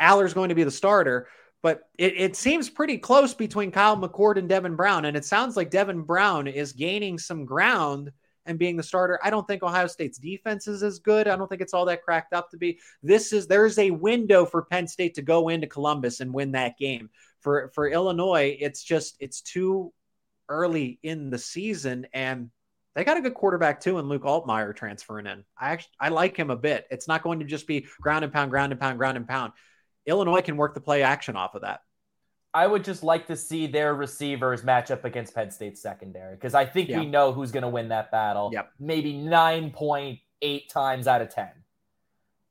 Allar's 0.00 0.32
going 0.32 0.48
to 0.48 0.54
be 0.54 0.64
the 0.64 0.70
starter 0.70 1.26
but 1.62 1.88
it, 1.98 2.14
it 2.16 2.36
seems 2.36 2.70
pretty 2.70 2.98
close 2.98 3.34
between 3.34 3.70
Kyle 3.70 3.96
McCord 3.96 4.36
and 4.36 4.48
Devin 4.48 4.76
Brown. 4.76 5.04
And 5.04 5.16
it 5.16 5.24
sounds 5.24 5.56
like 5.56 5.70
Devin 5.70 6.02
Brown 6.02 6.46
is 6.46 6.72
gaining 6.72 7.18
some 7.18 7.44
ground 7.44 8.12
and 8.46 8.58
being 8.58 8.76
the 8.76 8.82
starter. 8.82 9.20
I 9.22 9.30
don't 9.30 9.46
think 9.46 9.62
Ohio 9.62 9.86
State's 9.86 10.18
defense 10.18 10.66
is 10.66 10.82
as 10.82 10.98
good. 10.98 11.28
I 11.28 11.36
don't 11.36 11.48
think 11.48 11.60
it's 11.60 11.74
all 11.74 11.84
that 11.86 12.02
cracked 12.02 12.32
up 12.32 12.50
to 12.50 12.56
be. 12.56 12.78
This 13.02 13.32
is 13.32 13.46
there's 13.46 13.78
a 13.78 13.90
window 13.90 14.46
for 14.46 14.62
Penn 14.62 14.88
State 14.88 15.14
to 15.14 15.22
go 15.22 15.48
into 15.48 15.66
Columbus 15.66 16.20
and 16.20 16.32
win 16.32 16.52
that 16.52 16.78
game. 16.78 17.10
For 17.40 17.70
for 17.74 17.88
Illinois, 17.88 18.56
it's 18.58 18.82
just 18.82 19.16
it's 19.20 19.40
too 19.42 19.92
early 20.48 20.98
in 21.02 21.30
the 21.30 21.38
season 21.38 22.06
and 22.12 22.50
they 22.94 23.04
got 23.04 23.16
a 23.16 23.20
good 23.20 23.34
quarterback 23.34 23.80
too, 23.80 23.98
and 23.98 24.08
Luke 24.08 24.24
Altmyer 24.24 24.74
transferring 24.74 25.26
in. 25.26 25.44
I 25.56 25.70
actually 25.70 25.92
I 26.00 26.08
like 26.08 26.36
him 26.36 26.50
a 26.50 26.56
bit. 26.56 26.86
It's 26.90 27.06
not 27.06 27.22
going 27.22 27.38
to 27.38 27.44
just 27.44 27.66
be 27.66 27.86
ground 28.00 28.24
and 28.24 28.32
pound, 28.32 28.50
ground 28.50 28.72
and 28.72 28.80
pound, 28.80 28.98
ground 28.98 29.16
and 29.16 29.28
pound. 29.28 29.52
Illinois 30.06 30.42
can 30.42 30.56
work 30.56 30.74
the 30.74 30.80
play 30.80 31.02
action 31.02 31.36
off 31.36 31.54
of 31.54 31.62
that. 31.62 31.82
I 32.52 32.66
would 32.66 32.82
just 32.82 33.02
like 33.04 33.26
to 33.28 33.36
see 33.36 33.66
their 33.66 33.94
receivers 33.94 34.64
match 34.64 34.90
up 34.90 35.04
against 35.04 35.34
Penn 35.34 35.50
State's 35.50 35.80
secondary 35.80 36.34
because 36.34 36.54
I 36.54 36.64
think 36.64 36.88
yeah. 36.88 36.98
we 36.98 37.06
know 37.06 37.32
who's 37.32 37.52
going 37.52 37.62
to 37.62 37.68
win 37.68 37.88
that 37.88 38.10
battle. 38.10 38.50
Yep. 38.52 38.72
Maybe 38.80 39.14
9.8 39.14 40.68
times 40.68 41.06
out 41.06 41.22
of 41.22 41.32
10. 41.32 41.48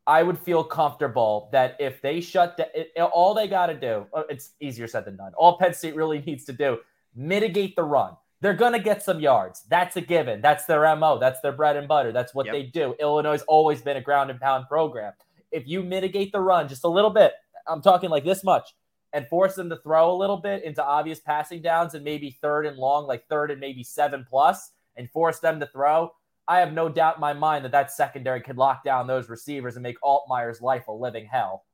I 0.07 0.23
would 0.23 0.39
feel 0.39 0.63
comfortable 0.63 1.49
that 1.51 1.75
if 1.79 2.01
they 2.01 2.21
shut 2.21 2.57
down, 2.57 3.09
all 3.13 3.33
they 3.33 3.47
got 3.47 3.67
to 3.67 3.75
do, 3.75 4.07
uh, 4.13 4.23
it's 4.29 4.53
easier 4.59 4.87
said 4.87 5.05
than 5.05 5.17
done. 5.17 5.33
All 5.37 5.57
Penn 5.57 5.73
State 5.73 5.95
really 5.95 6.19
needs 6.21 6.45
to 6.45 6.53
do, 6.53 6.79
mitigate 7.15 7.75
the 7.75 7.83
run. 7.83 8.15
they're 8.41 8.53
going 8.53 8.73
to 8.73 8.79
get 8.79 9.03
some 9.03 9.19
yards. 9.19 9.63
That's 9.69 9.97
a 9.97 10.01
given. 10.01 10.41
That's 10.41 10.65
their 10.65 10.95
MO. 10.95 11.19
That's 11.19 11.41
their 11.41 11.51
bread 11.51 11.75
and 11.75 11.87
butter. 11.87 12.13
That's 12.13 12.33
what 12.33 12.45
yep. 12.45 12.55
they 12.55 12.63
do. 12.63 12.95
Illinois 12.99 13.33
has 13.33 13.41
always 13.43 13.81
been 13.81 13.97
a 13.97 14.01
ground 14.01 14.31
and 14.31 14.39
pound 14.39 14.67
program. 14.69 15.11
If 15.51 15.67
you 15.67 15.83
mitigate 15.83 16.31
the 16.31 16.41
run 16.41 16.67
just 16.67 16.83
a 16.83 16.89
little 16.89 17.09
bit, 17.09 17.33
I'm 17.67 17.81
talking 17.81 18.09
like 18.09 18.23
this 18.23 18.43
much, 18.43 18.73
and 19.13 19.27
force 19.27 19.55
them 19.55 19.69
to 19.69 19.77
throw 19.77 20.11
a 20.11 20.17
little 20.17 20.37
bit 20.37 20.63
into 20.63 20.83
obvious 20.83 21.19
passing 21.19 21.61
downs 21.61 21.93
and 21.93 22.03
maybe 22.03 22.37
third 22.41 22.65
and 22.65 22.77
long, 22.77 23.07
like 23.07 23.27
third 23.27 23.51
and 23.51 23.59
maybe 23.59 23.83
seven 23.83 24.25
plus, 24.29 24.71
and 24.95 25.09
force 25.11 25.39
them 25.39 25.59
to 25.59 25.67
throw, 25.67 26.11
I 26.47 26.59
have 26.59 26.73
no 26.73 26.89
doubt 26.89 27.17
in 27.17 27.21
my 27.21 27.33
mind 27.33 27.63
that 27.65 27.71
that 27.73 27.91
secondary 27.91 28.41
could 28.41 28.57
lock 28.57 28.83
down 28.83 29.05
those 29.05 29.29
receivers 29.29 29.75
and 29.75 29.83
make 29.83 30.01
Altmyer's 30.01 30.61
life 30.61 30.87
a 30.87 30.91
living 30.91 31.27
hell. 31.31 31.65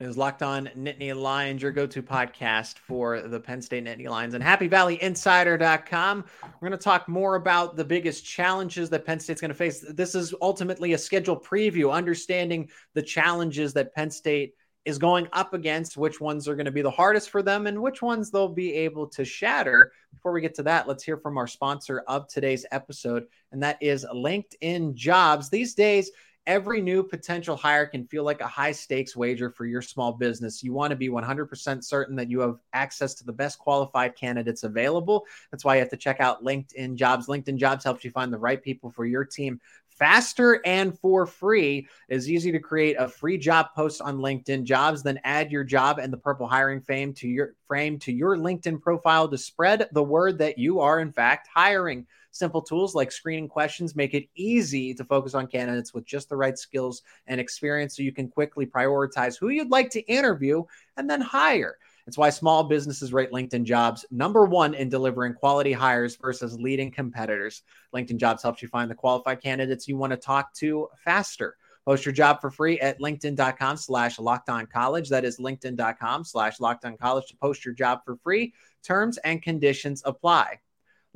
It 0.00 0.08
is 0.08 0.18
Locked 0.18 0.42
On 0.42 0.68
Nittany 0.76 1.14
Lions, 1.14 1.62
your 1.62 1.70
go 1.70 1.86
to 1.86 2.02
podcast 2.02 2.78
for 2.78 3.20
the 3.22 3.38
Penn 3.38 3.62
State 3.62 3.84
Nittany 3.84 4.08
Lions 4.08 4.34
and 4.34 4.42
Happy 4.42 4.66
Valley 4.66 4.98
HappyValleyInsider.com. 4.98 6.24
We're 6.42 6.68
going 6.68 6.76
to 6.76 6.84
talk 6.84 7.08
more 7.08 7.36
about 7.36 7.76
the 7.76 7.84
biggest 7.84 8.24
challenges 8.24 8.90
that 8.90 9.06
Penn 9.06 9.20
State's 9.20 9.40
going 9.40 9.50
to 9.50 9.54
face. 9.54 9.84
This 9.88 10.16
is 10.16 10.34
ultimately 10.42 10.94
a 10.94 10.98
schedule 10.98 11.38
preview, 11.38 11.92
understanding 11.92 12.70
the 12.94 13.02
challenges 13.02 13.72
that 13.74 13.94
Penn 13.94 14.10
State 14.10 14.56
is 14.84 14.98
going 14.98 15.28
up 15.32 15.54
against, 15.54 15.96
which 15.96 16.20
ones 16.20 16.48
are 16.48 16.56
going 16.56 16.66
to 16.66 16.72
be 16.72 16.82
the 16.82 16.90
hardest 16.90 17.30
for 17.30 17.40
them, 17.40 17.68
and 17.68 17.80
which 17.80 18.02
ones 18.02 18.32
they'll 18.32 18.48
be 18.48 18.72
able 18.74 19.06
to 19.06 19.24
shatter. 19.24 19.92
Before 20.12 20.32
we 20.32 20.40
get 20.40 20.56
to 20.56 20.64
that, 20.64 20.88
let's 20.88 21.04
hear 21.04 21.18
from 21.18 21.38
our 21.38 21.46
sponsor 21.46 22.02
of 22.08 22.26
today's 22.26 22.66
episode, 22.72 23.26
and 23.52 23.62
that 23.62 23.78
is 23.80 24.04
LinkedIn 24.12 24.94
Jobs. 24.94 25.50
These 25.50 25.74
days, 25.74 26.10
every 26.46 26.80
new 26.80 27.02
potential 27.02 27.56
hire 27.56 27.86
can 27.86 28.06
feel 28.06 28.24
like 28.24 28.40
a 28.40 28.46
high 28.46 28.72
stakes 28.72 29.16
wager 29.16 29.50
for 29.50 29.66
your 29.66 29.82
small 29.82 30.12
business. 30.12 30.62
You 30.62 30.72
want 30.72 30.90
to 30.90 30.96
be 30.96 31.08
100% 31.08 31.84
certain 31.84 32.16
that 32.16 32.30
you 32.30 32.40
have 32.40 32.58
access 32.72 33.14
to 33.14 33.24
the 33.24 33.32
best 33.32 33.58
qualified 33.58 34.16
candidates 34.16 34.62
available. 34.62 35.26
That's 35.50 35.64
why 35.64 35.76
you 35.76 35.80
have 35.80 35.90
to 35.90 35.96
check 35.96 36.20
out 36.20 36.44
LinkedIn 36.44 36.96
Jobs. 36.96 37.26
LinkedIn 37.26 37.56
Jobs 37.56 37.84
helps 37.84 38.04
you 38.04 38.10
find 38.10 38.32
the 38.32 38.38
right 38.38 38.62
people 38.62 38.90
for 38.90 39.06
your 39.06 39.24
team 39.24 39.60
faster 39.88 40.60
and 40.64 40.98
for 40.98 41.26
free. 41.26 41.86
It's 42.08 42.28
easy 42.28 42.50
to 42.52 42.58
create 42.58 42.96
a 42.98 43.08
free 43.08 43.38
job 43.38 43.68
post 43.74 44.00
on 44.02 44.18
LinkedIn 44.18 44.64
Jobs, 44.64 45.02
then 45.02 45.20
add 45.24 45.52
your 45.52 45.64
job 45.64 45.98
and 45.98 46.12
the 46.12 46.18
purple 46.18 46.46
hiring 46.46 46.80
fame 46.80 47.14
to 47.14 47.28
your 47.28 47.54
frame 47.68 47.98
to 48.00 48.12
your 48.12 48.36
LinkedIn 48.36 48.80
profile 48.80 49.28
to 49.28 49.38
spread 49.38 49.88
the 49.92 50.02
word 50.02 50.38
that 50.38 50.58
you 50.58 50.80
are 50.80 51.00
in 51.00 51.12
fact 51.12 51.48
hiring. 51.54 52.06
Simple 52.34 52.62
tools 52.62 52.96
like 52.96 53.12
screening 53.12 53.46
questions 53.46 53.94
make 53.94 54.12
it 54.12 54.28
easy 54.34 54.92
to 54.94 55.04
focus 55.04 55.34
on 55.34 55.46
candidates 55.46 55.94
with 55.94 56.04
just 56.04 56.28
the 56.28 56.36
right 56.36 56.58
skills 56.58 57.02
and 57.28 57.40
experience 57.40 57.96
so 57.96 58.02
you 58.02 58.10
can 58.10 58.26
quickly 58.26 58.66
prioritize 58.66 59.38
who 59.38 59.50
you'd 59.50 59.70
like 59.70 59.88
to 59.90 60.00
interview 60.00 60.64
and 60.96 61.08
then 61.08 61.20
hire. 61.20 61.78
It's 62.08 62.18
why 62.18 62.30
small 62.30 62.64
businesses 62.64 63.12
rate 63.12 63.30
LinkedIn 63.30 63.62
jobs 63.62 64.04
number 64.10 64.46
one 64.46 64.74
in 64.74 64.88
delivering 64.88 65.34
quality 65.34 65.72
hires 65.72 66.16
versus 66.16 66.58
leading 66.58 66.90
competitors. 66.90 67.62
LinkedIn 67.94 68.16
jobs 68.16 68.42
helps 68.42 68.62
you 68.62 68.66
find 68.66 68.90
the 68.90 68.96
qualified 68.96 69.40
candidates 69.40 69.86
you 69.86 69.96
want 69.96 70.10
to 70.10 70.16
talk 70.16 70.52
to 70.54 70.88
faster. 71.04 71.56
Post 71.86 72.04
your 72.04 72.14
job 72.14 72.40
for 72.40 72.50
free 72.50 72.80
at 72.80 72.98
linkedin.com 72.98 73.76
slash 73.76 74.18
locked 74.18 74.48
on 74.48 74.66
college. 74.66 75.08
That 75.08 75.24
is 75.24 75.38
linkedin.com 75.38 76.24
slash 76.24 76.58
locked 76.58 76.84
on 76.84 76.96
college 76.96 77.26
to 77.28 77.36
post 77.36 77.64
your 77.64 77.74
job 77.74 78.00
for 78.04 78.16
free. 78.16 78.54
Terms 78.82 79.18
and 79.18 79.40
conditions 79.40 80.02
apply. 80.04 80.58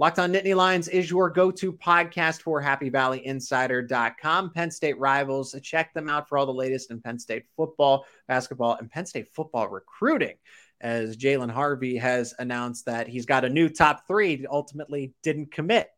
Locked 0.00 0.20
on 0.20 0.32
Nittany 0.32 0.54
Lions 0.54 0.86
is 0.86 1.10
your 1.10 1.28
go 1.28 1.50
to 1.50 1.72
podcast 1.72 2.42
for 2.42 2.62
HappyValleyInsider.com. 2.62 4.50
Penn 4.50 4.70
State 4.70 4.96
rivals. 4.96 5.56
Check 5.60 5.92
them 5.92 6.08
out 6.08 6.28
for 6.28 6.38
all 6.38 6.46
the 6.46 6.54
latest 6.54 6.92
in 6.92 7.00
Penn 7.00 7.18
State 7.18 7.46
football, 7.56 8.06
basketball, 8.28 8.76
and 8.76 8.88
Penn 8.88 9.06
State 9.06 9.26
football 9.34 9.66
recruiting. 9.66 10.36
As 10.80 11.16
Jalen 11.16 11.50
Harvey 11.50 11.96
has 11.96 12.32
announced 12.38 12.86
that 12.86 13.08
he's 13.08 13.26
got 13.26 13.44
a 13.44 13.48
new 13.48 13.68
top 13.68 14.06
three, 14.06 14.46
ultimately 14.48 15.14
didn't 15.24 15.50
commit. 15.50 15.88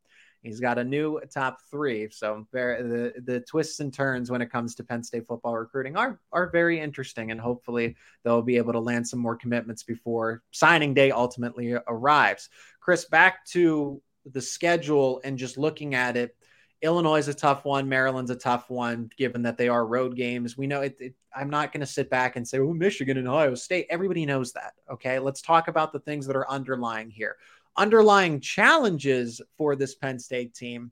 He's 0.43 0.61
got 0.61 0.79
a 0.79 0.85
new 0.85 1.21
top 1.33 1.59
three. 1.71 2.09
So 2.11 2.47
the 2.53 3.13
the 3.23 3.41
twists 3.41 3.81
and 3.81 3.93
turns 3.93 4.31
when 4.31 4.41
it 4.41 4.51
comes 4.51 4.75
to 4.77 4.85
Penn 4.85 5.03
State 5.03 5.27
football 5.27 5.59
recruiting 5.59 5.97
are 5.97 6.19
are 6.33 6.49
very 6.49 6.81
interesting, 6.81 7.31
and 7.31 7.39
hopefully 7.41 7.97
they'll 8.25 8.41
be 8.41 8.57
able 8.57 8.73
to 8.73 8.81
land 8.81 9.07
some 9.07 9.21
more 9.21 9.37
commitments 9.37 9.83
before 9.83 10.43
signing 10.51 10.95
day 10.95 11.11
ultimately 11.11 11.75
arrives. 11.87 12.49
Chris, 12.91 13.05
back 13.05 13.47
to 13.47 14.03
the 14.33 14.43
schedule 14.43 15.21
and 15.23 15.39
just 15.39 15.57
looking 15.57 15.95
at 15.95 16.17
it. 16.17 16.35
Illinois 16.83 17.19
is 17.19 17.29
a 17.29 17.35
tough 17.35 17.65
one. 17.65 17.89
Maryland's 17.89 18.33
a 18.33 18.35
tough 18.35 18.69
one, 18.69 19.09
given 19.17 19.43
that 19.43 19.57
they 19.57 19.69
are 19.69 19.87
road 19.87 20.17
games. 20.17 20.59
We 20.59 20.67
know 20.67 20.81
it. 20.81 20.97
it 20.99 21.15
I'm 21.33 21.51
not 21.51 21.73
going 21.73 21.83
to 21.83 21.87
sit 21.87 22.11
back 22.11 22.35
and 22.35 22.49
say, 22.49 22.59
"Oh, 22.59 22.75
Michigan 22.75 23.17
and 23.17 23.29
Ohio 23.29 23.55
State." 23.55 23.87
Everybody 23.91 24.27
knows 24.27 24.53
that. 24.55 24.73
Okay, 24.91 25.21
let's 25.21 25.41
talk 25.41 25.69
about 25.69 25.93
the 25.93 26.01
things 26.01 26.27
that 26.27 26.35
are 26.35 26.51
underlying 26.51 27.11
here. 27.11 27.37
Underlying 27.77 28.41
challenges 28.41 29.41
for 29.57 29.77
this 29.77 29.95
Penn 29.95 30.19
State 30.19 30.53
team. 30.53 30.91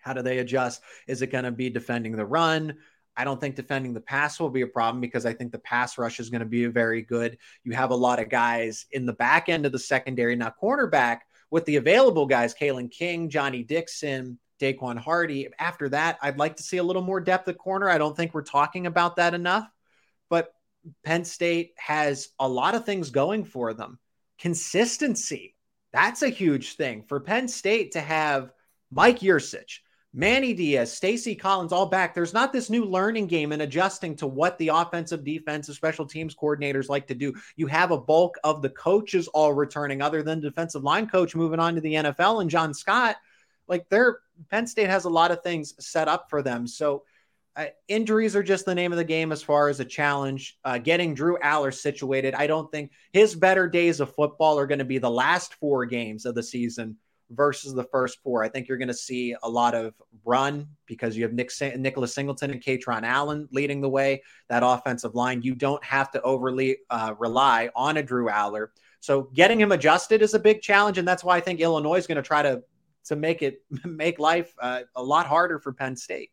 How 0.00 0.14
do 0.14 0.22
they 0.22 0.38
adjust? 0.38 0.82
Is 1.06 1.22
it 1.22 1.28
going 1.28 1.44
to 1.44 1.52
be 1.52 1.70
defending 1.70 2.16
the 2.16 2.26
run? 2.26 2.74
I 3.16 3.24
don't 3.24 3.40
think 3.40 3.56
defending 3.56 3.92
the 3.92 4.00
pass 4.00 4.38
will 4.40 4.50
be 4.50 4.62
a 4.62 4.66
problem 4.66 5.00
because 5.00 5.26
I 5.26 5.34
think 5.34 5.52
the 5.52 5.58
pass 5.58 5.98
rush 5.98 6.20
is 6.20 6.30
going 6.30 6.40
to 6.40 6.46
be 6.46 6.66
very 6.66 7.02
good. 7.02 7.38
You 7.64 7.72
have 7.72 7.90
a 7.90 7.96
lot 7.96 8.20
of 8.20 8.28
guys 8.28 8.86
in 8.92 9.04
the 9.06 9.12
back 9.12 9.48
end 9.48 9.66
of 9.66 9.72
the 9.72 9.78
secondary. 9.78 10.36
Now, 10.36 10.54
cornerback 10.62 11.20
with 11.50 11.64
the 11.64 11.76
available 11.76 12.26
guys, 12.26 12.54
Kalen 12.54 12.90
King, 12.90 13.28
Johnny 13.28 13.62
Dixon, 13.62 14.38
Daquan 14.60 14.98
Hardy. 14.98 15.48
After 15.58 15.88
that, 15.88 16.18
I'd 16.22 16.38
like 16.38 16.56
to 16.56 16.62
see 16.62 16.76
a 16.76 16.82
little 16.82 17.02
more 17.02 17.20
depth 17.20 17.48
at 17.48 17.58
corner. 17.58 17.88
I 17.88 17.98
don't 17.98 18.16
think 18.16 18.32
we're 18.32 18.42
talking 18.42 18.86
about 18.86 19.16
that 19.16 19.34
enough. 19.34 19.68
But 20.28 20.54
Penn 21.04 21.24
State 21.24 21.72
has 21.76 22.28
a 22.38 22.48
lot 22.48 22.74
of 22.74 22.84
things 22.84 23.10
going 23.10 23.44
for 23.44 23.74
them. 23.74 23.98
Consistency. 24.38 25.56
That's 25.92 26.22
a 26.22 26.28
huge 26.28 26.76
thing 26.76 27.04
for 27.08 27.20
Penn 27.20 27.48
State 27.48 27.92
to 27.92 28.00
have 28.00 28.52
Mike 28.92 29.20
Yurcich, 29.20 29.80
Manny 30.12 30.54
Diaz, 30.54 30.92
Stacy 30.92 31.36
Collins, 31.36 31.72
all 31.72 31.86
back. 31.86 32.14
There's 32.14 32.34
not 32.34 32.52
this 32.52 32.68
new 32.68 32.84
learning 32.84 33.28
game 33.28 33.52
and 33.52 33.62
adjusting 33.62 34.16
to 34.16 34.26
what 34.26 34.58
the 34.58 34.68
offensive, 34.68 35.22
defensive, 35.22 35.76
special 35.76 36.04
teams 36.04 36.34
coordinators 36.34 36.88
like 36.88 37.06
to 37.08 37.14
do. 37.14 37.32
You 37.54 37.68
have 37.68 37.92
a 37.92 38.00
bulk 38.00 38.36
of 38.42 38.60
the 38.60 38.70
coaches 38.70 39.28
all 39.28 39.52
returning, 39.52 40.02
other 40.02 40.22
than 40.24 40.40
defensive 40.40 40.82
line 40.82 41.08
coach 41.08 41.36
moving 41.36 41.60
on 41.60 41.76
to 41.76 41.80
the 41.80 41.94
NFL 41.94 42.40
and 42.40 42.50
John 42.50 42.74
Scott. 42.74 43.16
Like 43.68 43.88
their 43.88 44.18
Penn 44.50 44.66
State 44.66 44.90
has 44.90 45.04
a 45.04 45.10
lot 45.10 45.30
of 45.30 45.44
things 45.44 45.74
set 45.78 46.08
up 46.08 46.28
for 46.28 46.42
them. 46.42 46.66
So 46.66 47.04
uh, 47.54 47.66
injuries 47.86 48.34
are 48.34 48.42
just 48.42 48.64
the 48.64 48.74
name 48.74 48.90
of 48.90 48.98
the 48.98 49.04
game 49.04 49.30
as 49.30 49.44
far 49.44 49.68
as 49.68 49.78
a 49.78 49.84
challenge. 49.84 50.58
Uh, 50.64 50.78
getting 50.78 51.14
Drew 51.14 51.38
Allar 51.38 51.72
situated, 51.72 52.34
I 52.34 52.48
don't 52.48 52.70
think 52.72 52.90
his 53.12 53.36
better 53.36 53.68
days 53.68 54.00
of 54.00 54.12
football 54.14 54.58
are 54.58 54.66
going 54.66 54.78
to 54.80 54.84
be 54.84 54.98
the 54.98 55.10
last 55.10 55.54
four 55.54 55.86
games 55.86 56.26
of 56.26 56.34
the 56.34 56.42
season 56.42 56.96
versus 57.30 57.74
the 57.74 57.84
first 57.84 58.18
four. 58.22 58.42
I 58.42 58.48
think 58.48 58.68
you're 58.68 58.78
going 58.78 58.88
to 58.88 58.94
see 58.94 59.34
a 59.42 59.48
lot 59.48 59.74
of 59.74 59.94
run 60.24 60.66
because 60.86 61.16
you 61.16 61.22
have 61.22 61.32
Nick 61.32 61.50
Nicholas 61.76 62.14
Singleton 62.14 62.50
and 62.50 62.62
Kaytron 62.62 63.02
Allen 63.02 63.48
leading 63.52 63.80
the 63.80 63.88
way. 63.88 64.22
That 64.48 64.62
offensive 64.64 65.14
line, 65.14 65.42
you 65.42 65.54
don't 65.54 65.82
have 65.84 66.10
to 66.12 66.22
overly 66.22 66.78
uh, 66.90 67.14
rely 67.18 67.70
on 67.74 67.96
a 67.96 68.02
Drew 68.02 68.28
Allar. 68.28 68.68
So 69.00 69.22
getting 69.34 69.60
him 69.60 69.72
adjusted 69.72 70.22
is 70.22 70.34
a 70.34 70.38
big 70.38 70.60
challenge, 70.60 70.98
and 70.98 71.06
that's 71.08 71.24
why 71.24 71.36
I 71.36 71.40
think 71.40 71.60
Illinois 71.60 71.96
is 71.96 72.06
going 72.06 72.16
to 72.16 72.22
try 72.22 72.42
to 72.42 72.62
to 73.04 73.16
make 73.16 73.42
it 73.42 73.62
make 73.84 74.18
life 74.18 74.54
uh, 74.60 74.82
a 74.96 75.02
lot 75.02 75.26
harder 75.26 75.58
for 75.58 75.72
Penn 75.72 75.96
State. 75.96 76.30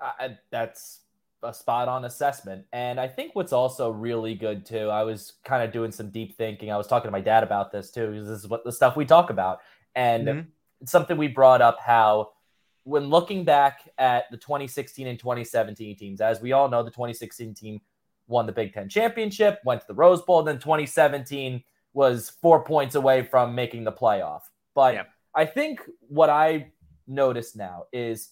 Uh, 0.00 0.28
that's 0.50 1.00
a 1.42 1.54
spot 1.54 1.88
on 1.88 2.04
assessment. 2.04 2.64
And 2.72 2.98
I 2.98 3.08
think 3.08 3.34
what's 3.34 3.52
also 3.52 3.90
really 3.90 4.34
good 4.34 4.66
too, 4.66 4.88
I 4.88 5.04
was 5.04 5.34
kind 5.44 5.62
of 5.62 5.72
doing 5.72 5.92
some 5.92 6.10
deep 6.10 6.36
thinking. 6.36 6.70
I 6.70 6.76
was 6.76 6.86
talking 6.86 7.08
to 7.08 7.12
my 7.12 7.20
dad 7.20 7.42
about 7.42 7.70
this 7.72 7.90
too, 7.90 8.12
this 8.12 8.28
is 8.28 8.48
what 8.48 8.64
the 8.64 8.72
stuff 8.72 8.96
we 8.96 9.04
talk 9.04 9.30
about. 9.30 9.60
And 9.96 10.28
mm-hmm. 10.28 10.40
it's 10.80 10.92
something 10.92 11.16
we 11.16 11.26
brought 11.26 11.60
up 11.60 11.80
how 11.80 12.30
when 12.84 13.06
looking 13.06 13.44
back 13.44 13.90
at 13.98 14.30
the 14.30 14.36
2016 14.36 15.08
and 15.08 15.18
2017 15.18 15.96
teams, 15.96 16.20
as 16.20 16.40
we 16.40 16.52
all 16.52 16.68
know, 16.68 16.84
the 16.84 16.90
2016 16.90 17.52
team 17.54 17.80
won 18.28 18.46
the 18.46 18.52
Big 18.52 18.72
Ten 18.72 18.88
championship, 18.88 19.58
went 19.64 19.80
to 19.80 19.86
the 19.88 19.94
Rose 19.94 20.22
Bowl, 20.22 20.38
and 20.38 20.46
then 20.46 20.58
2017 20.60 21.64
was 21.94 22.30
four 22.42 22.62
points 22.62 22.94
away 22.94 23.22
from 23.22 23.54
making 23.56 23.82
the 23.82 23.92
playoff. 23.92 24.42
But 24.74 24.94
yeah. 24.94 25.02
I 25.34 25.46
think 25.46 25.80
what 26.00 26.30
I 26.30 26.70
notice 27.08 27.56
now 27.56 27.84
is 27.92 28.30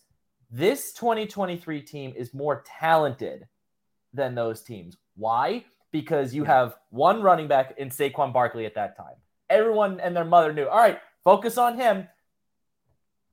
this 0.50 0.92
2023 0.92 1.80
team 1.80 2.12
is 2.14 2.32
more 2.32 2.62
talented 2.64 3.48
than 4.12 4.34
those 4.34 4.62
teams. 4.62 4.96
Why? 5.16 5.64
Because 5.90 6.34
you 6.34 6.44
have 6.44 6.76
one 6.90 7.22
running 7.22 7.48
back 7.48 7.74
in 7.78 7.88
Saquon 7.88 8.32
Barkley 8.32 8.66
at 8.66 8.74
that 8.74 8.96
time. 8.96 9.14
Everyone 9.50 9.98
and 9.98 10.14
their 10.14 10.24
mother 10.24 10.52
knew, 10.52 10.68
all 10.68 10.78
right, 10.78 11.00
Focus 11.24 11.58
on 11.58 11.76
him. 11.76 12.06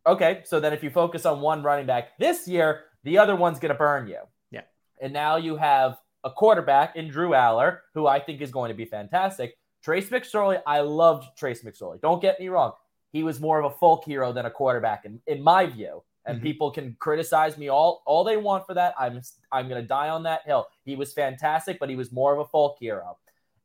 Okay, 0.07 0.41
so 0.45 0.59
then 0.59 0.73
if 0.73 0.81
you 0.81 0.89
focus 0.89 1.25
on 1.25 1.41
one 1.41 1.61
running 1.61 1.85
back 1.85 2.17
this 2.17 2.47
year, 2.47 2.85
the 3.03 3.17
other 3.17 3.35
one's 3.35 3.59
going 3.59 3.71
to 3.71 3.77
burn 3.77 4.07
you. 4.07 4.19
Yeah. 4.49 4.61
And 4.99 5.13
now 5.13 5.35
you 5.35 5.57
have 5.57 5.97
a 6.23 6.31
quarterback 6.31 6.95
in 6.95 7.09
Drew 7.09 7.31
Allar, 7.31 7.79
who 7.93 8.07
I 8.07 8.19
think 8.19 8.41
is 8.41 8.51
going 8.51 8.69
to 8.69 8.75
be 8.75 8.85
fantastic. 8.85 9.57
Trace 9.83 10.09
McSorley, 10.09 10.61
I 10.65 10.81
loved 10.81 11.37
Trace 11.37 11.63
McSorley. 11.63 11.99
Don't 12.01 12.21
get 12.21 12.39
me 12.39 12.49
wrong. 12.49 12.73
He 13.11 13.23
was 13.23 13.39
more 13.39 13.59
of 13.59 13.71
a 13.71 13.75
folk 13.75 14.05
hero 14.05 14.31
than 14.31 14.45
a 14.45 14.51
quarterback, 14.51 15.05
in, 15.05 15.19
in 15.27 15.41
my 15.41 15.65
view. 15.65 16.03
And 16.25 16.37
mm-hmm. 16.37 16.43
people 16.43 16.71
can 16.71 16.95
criticize 16.99 17.57
me 17.57 17.69
all 17.69 18.03
all 18.05 18.23
they 18.23 18.37
want 18.37 18.67
for 18.67 18.75
that. 18.75 18.93
I'm 18.97 19.21
I'm 19.51 19.67
gonna 19.67 19.81
die 19.81 20.09
on 20.09 20.21
that 20.23 20.41
hill. 20.45 20.67
He 20.85 20.95
was 20.95 21.13
fantastic, 21.13 21.79
but 21.79 21.89
he 21.89 21.95
was 21.95 22.11
more 22.11 22.31
of 22.31 22.39
a 22.39 22.45
folk 22.45 22.77
hero. 22.79 23.17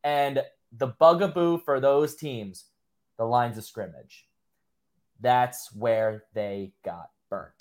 And 0.05 0.43
the 0.73 0.87
bugaboo 0.87 1.59
for 1.59 1.81
those 1.81 2.17
teams 2.17 2.65
the 3.19 3.25
lines 3.25 3.59
of 3.59 3.65
scrimmage. 3.65 4.27
That's 5.21 5.75
where 5.75 6.25
they 6.35 6.73
got 6.85 7.11
burnt. 7.31 7.53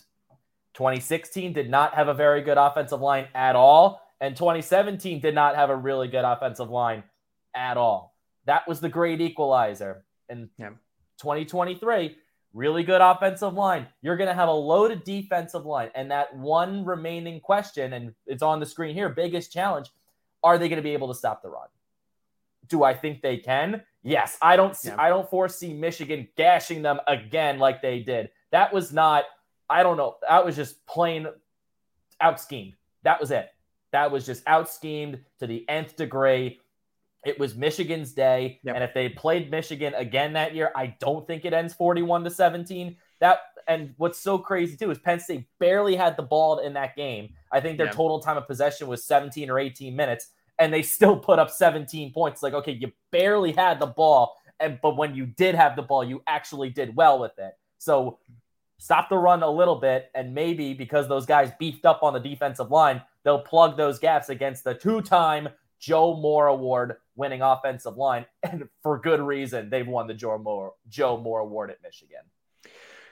2016 0.74 1.54
did 1.54 1.70
not 1.70 1.94
have 1.94 2.10
a 2.10 2.14
very 2.14 2.42
good 2.42 2.58
offensive 2.58 3.00
line 3.02 3.28
at 3.34 3.56
all, 3.56 4.02
and 4.20 4.36
2017 4.36 5.22
did 5.22 5.34
not 5.34 5.56
have 5.56 5.70
a 5.70 5.76
really 5.76 6.08
good 6.08 6.26
offensive 6.26 6.70
line 6.70 7.04
at 7.56 7.78
all. 7.78 8.16
That 8.46 8.68
was 8.68 8.82
the 8.82 8.90
great 8.90 9.22
equalizer. 9.22 10.06
In 10.30 10.50
yeah. 10.58 10.70
2023, 11.20 12.18
really 12.54 12.84
good 12.84 13.02
offensive 13.02 13.54
line. 13.54 13.88
You're 14.02 14.18
going 14.18 14.28
to 14.28 14.34
have 14.34 14.50
a 14.50 14.54
loaded 14.54 15.04
defensive 15.04 15.66
line. 15.66 15.92
And 15.96 16.12
that 16.12 16.36
one 16.36 16.84
remaining 16.84 17.40
question, 17.40 17.94
and 17.94 18.14
it's 18.26 18.44
on 18.44 18.60
the 18.60 18.66
screen 18.66 18.96
here 18.96 19.10
biggest 19.10 19.52
challenge 19.52 19.90
are 20.44 20.60
they 20.60 20.70
going 20.70 20.78
to 20.78 20.84
be 20.84 20.94
able 20.94 21.08
to 21.08 21.16
stop 21.16 21.42
the 21.42 21.50
run? 21.50 21.68
Do 22.68 22.84
I 22.84 22.94
think 22.94 23.22
they 23.22 23.38
can? 23.38 23.82
Yes. 24.06 24.38
I 24.42 24.56
don't 24.56 24.76
see, 24.76 24.90
yeah. 24.90 24.96
I 25.00 25.10
don't 25.10 25.30
foresee 25.30 25.74
Michigan 25.74 26.28
gashing 26.38 26.82
them 26.82 27.00
again 27.08 27.58
like 27.58 27.82
they 27.82 28.00
did. 28.00 28.30
That 28.52 28.72
was 28.72 28.94
not, 28.94 29.26
I 29.70 29.84
don't 29.84 29.98
know. 29.98 30.18
That 30.30 30.46
was 30.46 30.56
just 30.56 30.86
plain 30.86 31.28
out 32.22 32.40
schemed. 32.40 32.76
That 33.04 33.20
was 33.20 33.32
it. 33.32 33.50
That 33.92 34.12
was 34.12 34.26
just 34.26 34.44
out 34.48 34.70
schemed 34.70 35.20
to 35.40 35.48
the 35.48 35.68
nth 35.68 35.96
degree. 35.96 36.60
It 37.26 37.40
was 37.40 37.56
Michigan's 37.56 38.12
day. 38.12 38.60
Yep. 38.64 38.76
And 38.76 38.84
if 38.84 38.94
they 38.94 39.10
played 39.10 39.50
Michigan 39.50 39.96
again 39.96 40.34
that 40.34 40.54
year, 40.54 40.72
I 40.76 40.96
don't 41.00 41.26
think 41.26 41.44
it 41.44 41.54
ends 41.54 41.74
41 41.74 42.26
to 42.26 42.30
17. 42.30 42.96
That 43.20 43.40
and 43.68 43.96
what's 43.98 44.20
so 44.20 44.38
crazy 44.38 44.78
too 44.78 44.92
is 44.92 45.00
Penn 45.00 45.20
State 45.20 45.48
barely 45.60 45.96
had 45.96 46.16
the 46.18 46.24
ball 46.24 46.60
in 46.60 46.74
that 46.74 46.96
game. 46.96 47.34
I 47.52 47.60
think 47.60 47.78
their 47.78 47.88
yep. 47.88 47.96
total 47.96 48.20
time 48.20 48.38
of 48.38 48.46
possession 48.46 48.88
was 48.88 49.04
17 49.04 49.50
or 49.50 49.58
18 49.58 49.96
minutes, 49.96 50.28
and 50.60 50.74
they 50.74 50.82
still 50.82 51.18
put 51.18 51.40
up 51.40 51.50
17 51.50 52.14
points. 52.14 52.42
Like, 52.44 52.54
okay, 52.54 52.74
you 52.74 52.92
barely 53.12 53.52
had 53.52 53.80
the 53.80 53.88
ball, 53.88 54.36
and 54.60 54.80
but 54.82 54.98
when 54.98 55.16
you 55.16 55.26
did 55.26 55.56
have 55.56 55.76
the 55.76 55.82
ball, 55.82 56.04
you 56.04 56.22
actually 56.28 56.70
did 56.70 56.96
well 56.96 57.20
with 57.20 57.38
it. 57.38 57.54
So 57.78 58.20
stop 58.78 59.10
the 59.10 59.18
run 59.18 59.44
a 59.44 59.50
little 59.50 59.76
bit, 59.76 60.10
and 60.16 60.34
maybe 60.34 60.74
because 60.74 61.08
those 61.08 61.26
guys 61.26 61.52
beefed 61.60 61.86
up 61.86 62.04
on 62.04 62.14
the 62.14 62.20
defensive 62.20 62.72
line, 62.72 63.02
they'll 63.24 63.40
plug 63.40 63.78
those 63.78 64.00
gaps 64.00 64.30
against 64.30 64.64
the 64.64 64.74
two-time 64.74 65.50
Joe 65.80 66.16
Moore 66.16 66.48
Award 66.48 66.98
winning 67.16 67.42
offensive 67.42 67.98
line, 67.98 68.26
and 68.44 68.68
for 68.82 69.00
good 69.00 69.22
reason. 69.22 69.70
They've 69.70 69.88
won 69.88 70.08
the 70.08 70.14
Joe 70.14 70.38
Moore 70.38 70.74
Joe 70.90 71.18
Moore 71.18 71.40
Award 71.42 71.72
at 71.72 71.82
Michigan. 71.84 72.22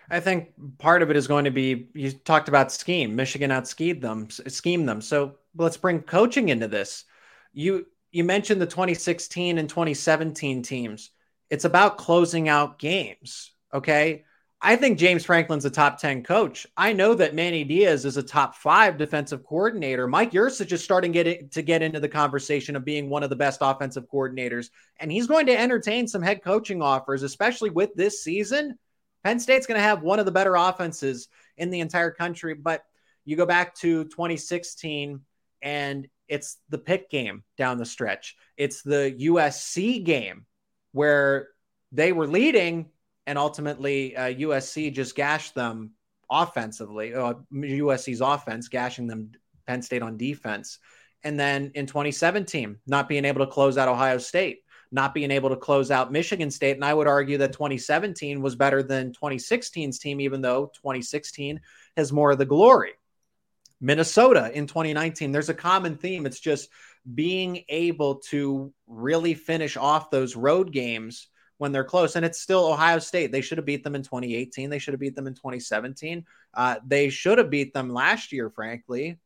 I 0.09 0.19
think 0.19 0.49
part 0.79 1.01
of 1.01 1.09
it 1.09 1.15
is 1.15 1.27
going 1.27 1.45
to 1.45 1.51
be 1.51 1.87
you 1.93 2.11
talked 2.11 2.49
about 2.49 2.71
scheme. 2.71 3.15
Michigan 3.15 3.51
outschemed 3.51 4.01
them, 4.01 4.29
schemed 4.29 4.87
them. 4.87 5.01
So 5.01 5.35
let's 5.55 5.77
bring 5.77 6.01
coaching 6.01 6.49
into 6.49 6.67
this. 6.67 7.05
You 7.53 7.85
you 8.11 8.23
mentioned 8.23 8.61
the 8.61 8.67
2016 8.67 9.57
and 9.57 9.67
2017 9.67 10.61
teams. 10.61 11.09
It's 11.49 11.65
about 11.65 11.97
closing 11.97 12.49
out 12.49 12.79
games. 12.79 13.51
Okay. 13.73 14.25
I 14.65 14.77
think 14.77 14.97
James 14.97 15.25
Franklin's 15.25 15.65
a 15.65 15.69
top 15.69 15.99
10 15.99 16.23
coach. 16.23 16.65
I 16.77 16.93
know 16.93 17.15
that 17.15 17.35
Manny 17.35 17.65
Diaz 17.65 18.05
is 18.05 18.15
a 18.15 18.23
top 18.23 18.55
five 18.55 18.97
defensive 18.97 19.43
coordinator. 19.43 20.07
Mike 20.07 20.31
Yurcich 20.31 20.71
is 20.71 20.81
starting 20.81 21.11
get 21.11 21.51
to 21.51 21.61
get 21.61 21.81
into 21.81 21.99
the 21.99 22.07
conversation 22.07 22.77
of 22.77 22.85
being 22.85 23.09
one 23.09 23.23
of 23.23 23.29
the 23.29 23.35
best 23.35 23.59
offensive 23.61 24.07
coordinators. 24.09 24.69
And 25.01 25.11
he's 25.11 25.27
going 25.27 25.47
to 25.47 25.59
entertain 25.59 26.07
some 26.07 26.21
head 26.21 26.41
coaching 26.43 26.81
offers, 26.81 27.23
especially 27.23 27.71
with 27.71 27.93
this 27.95 28.23
season. 28.23 28.79
Penn 29.25 29.39
State's 29.39 29.67
going 29.67 29.79
to 29.79 29.83
have 29.83 30.01
one 30.01 30.19
of 30.19 30.25
the 30.25 30.31
better 30.31 30.55
offenses 30.55 31.27
in 31.57 31.69
the 31.69 31.81
entire 31.81 32.11
country. 32.11 32.53
But 32.53 32.83
you 33.25 33.35
go 33.35 33.45
back 33.45 33.75
to 33.79 34.05
2016 34.05 35.19
and 35.61 36.07
it's 36.33 36.57
the 36.69 36.79
Pitt 36.79 37.11
game 37.11 37.43
down 37.57 37.77
the 37.77 37.85
stretch. 37.85 38.35
It's 38.57 38.81
the 38.81 39.15
USC 39.19 40.03
game 40.03 40.47
where 40.91 41.49
they 41.91 42.11
were 42.11 42.25
leading 42.25 42.89
and 43.27 43.37
ultimately 43.37 44.17
uh, 44.17 44.33
USC 44.33 44.91
just 44.91 45.15
gashed 45.15 45.53
them 45.53 45.91
offensively. 46.31 47.13
Uh, 47.13 47.35
USC's 47.53 48.21
offense 48.21 48.67
gashing 48.67 49.05
them 49.05 49.31
Penn 49.67 49.83
State 49.83 50.01
on 50.01 50.17
defense, 50.17 50.79
and 51.23 51.39
then 51.39 51.71
in 51.75 51.85
2017 51.85 52.77
not 52.87 53.07
being 53.07 53.25
able 53.25 53.45
to 53.45 53.51
close 53.51 53.77
out 53.77 53.87
Ohio 53.87 54.17
State, 54.17 54.61
not 54.91 55.13
being 55.13 55.29
able 55.29 55.49
to 55.51 55.55
close 55.55 55.91
out 55.91 56.11
Michigan 56.11 56.49
State, 56.49 56.77
and 56.77 56.83
I 56.83 56.95
would 56.95 57.07
argue 57.07 57.37
that 57.37 57.53
2017 57.53 58.41
was 58.41 58.55
better 58.55 58.81
than 58.81 59.13
2016's 59.13 59.99
team, 59.99 60.19
even 60.19 60.41
though 60.41 60.71
2016 60.73 61.61
has 61.95 62.11
more 62.11 62.31
of 62.31 62.39
the 62.39 62.45
glory. 62.45 62.93
Minnesota 63.83 64.49
in 64.53 64.65
2019, 64.65 65.33
there's 65.33 65.49
a 65.49 65.53
common 65.53 65.97
theme. 65.97 66.25
It's 66.25 66.39
just 66.39 66.69
being 67.13 67.65
able 67.67 68.15
to 68.29 68.73
really 68.87 69.33
finish 69.33 69.75
off 69.75 70.09
those 70.09 70.37
road 70.37 70.71
games 70.71 71.27
when 71.57 71.73
they're 71.73 71.83
close. 71.83 72.15
And 72.15 72.25
it's 72.25 72.39
still 72.39 72.65
Ohio 72.65 72.99
State. 72.99 73.33
They 73.33 73.41
should 73.41 73.57
have 73.57 73.65
beat 73.65 73.83
them 73.83 73.95
in 73.95 74.01
2018. 74.01 74.69
They 74.69 74.79
should 74.79 74.93
have 74.93 75.01
beat 75.01 75.17
them 75.17 75.27
in 75.27 75.33
2017. 75.33 76.23
Uh, 76.53 76.77
they 76.87 77.09
should 77.09 77.37
have 77.37 77.49
beat 77.49 77.73
them 77.73 77.89
last 77.89 78.31
year, 78.31 78.49
frankly, 78.49 79.19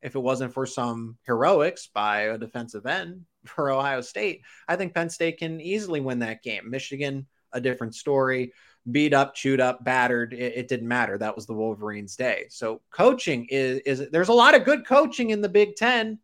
if 0.00 0.14
it 0.14 0.20
wasn't 0.20 0.54
for 0.54 0.64
some 0.64 1.18
heroics 1.26 1.88
by 1.92 2.22
a 2.22 2.38
defensive 2.38 2.86
end 2.86 3.26
for 3.44 3.70
Ohio 3.70 4.00
State. 4.00 4.40
I 4.66 4.76
think 4.76 4.94
Penn 4.94 5.10
State 5.10 5.38
can 5.38 5.60
easily 5.60 6.00
win 6.00 6.20
that 6.20 6.42
game. 6.42 6.70
Michigan, 6.70 7.26
a 7.52 7.60
different 7.60 7.94
story. 7.94 8.54
Beat 8.90 9.12
up, 9.12 9.34
chewed 9.34 9.60
up, 9.60 9.84
battered. 9.84 10.32
It, 10.32 10.54
it 10.56 10.68
didn't 10.68 10.88
matter. 10.88 11.18
That 11.18 11.36
was 11.36 11.46
the 11.46 11.54
Wolverines' 11.54 12.16
day. 12.16 12.46
So 12.48 12.80
coaching 12.90 13.46
is 13.50 13.80
is 13.80 14.10
there's 14.10 14.28
a 14.28 14.34
lot 14.34 14.54
of 14.54 14.64
good 14.64 14.86
coaching 14.86 15.30
in 15.30 15.40
the 15.40 15.48
Big 15.48 15.76
Ten. 15.76 16.18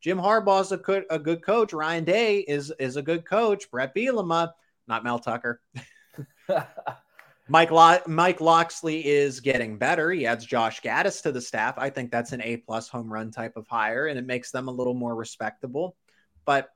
Jim 0.00 0.18
Harbaugh's 0.18 0.72
a 0.72 0.76
good 0.76 1.04
a 1.10 1.18
good 1.18 1.42
coach. 1.42 1.72
Ryan 1.72 2.04
Day 2.04 2.38
is 2.38 2.72
is 2.78 2.96
a 2.96 3.02
good 3.02 3.24
coach. 3.24 3.70
Bret 3.70 3.94
Bielema 3.94 4.50
not 4.90 5.04
Mel 5.04 5.20
Tucker. 5.20 5.62
Mike 7.48 7.70
Lo- 7.70 8.02
Mike 8.06 8.40
Locksley 8.40 9.06
is 9.06 9.40
getting 9.40 9.78
better. 9.78 10.10
He 10.10 10.26
adds 10.26 10.44
Josh 10.44 10.82
Gattis 10.82 11.22
to 11.22 11.32
the 11.32 11.40
staff. 11.40 11.78
I 11.78 11.88
think 11.90 12.10
that's 12.10 12.32
an 12.32 12.42
A 12.42 12.58
plus 12.58 12.88
home 12.88 13.10
run 13.10 13.30
type 13.30 13.56
of 13.56 13.66
hire, 13.66 14.08
and 14.08 14.18
it 14.18 14.26
makes 14.26 14.50
them 14.50 14.68
a 14.68 14.72
little 14.72 14.94
more 14.94 15.14
respectable. 15.14 15.96
But 16.44 16.68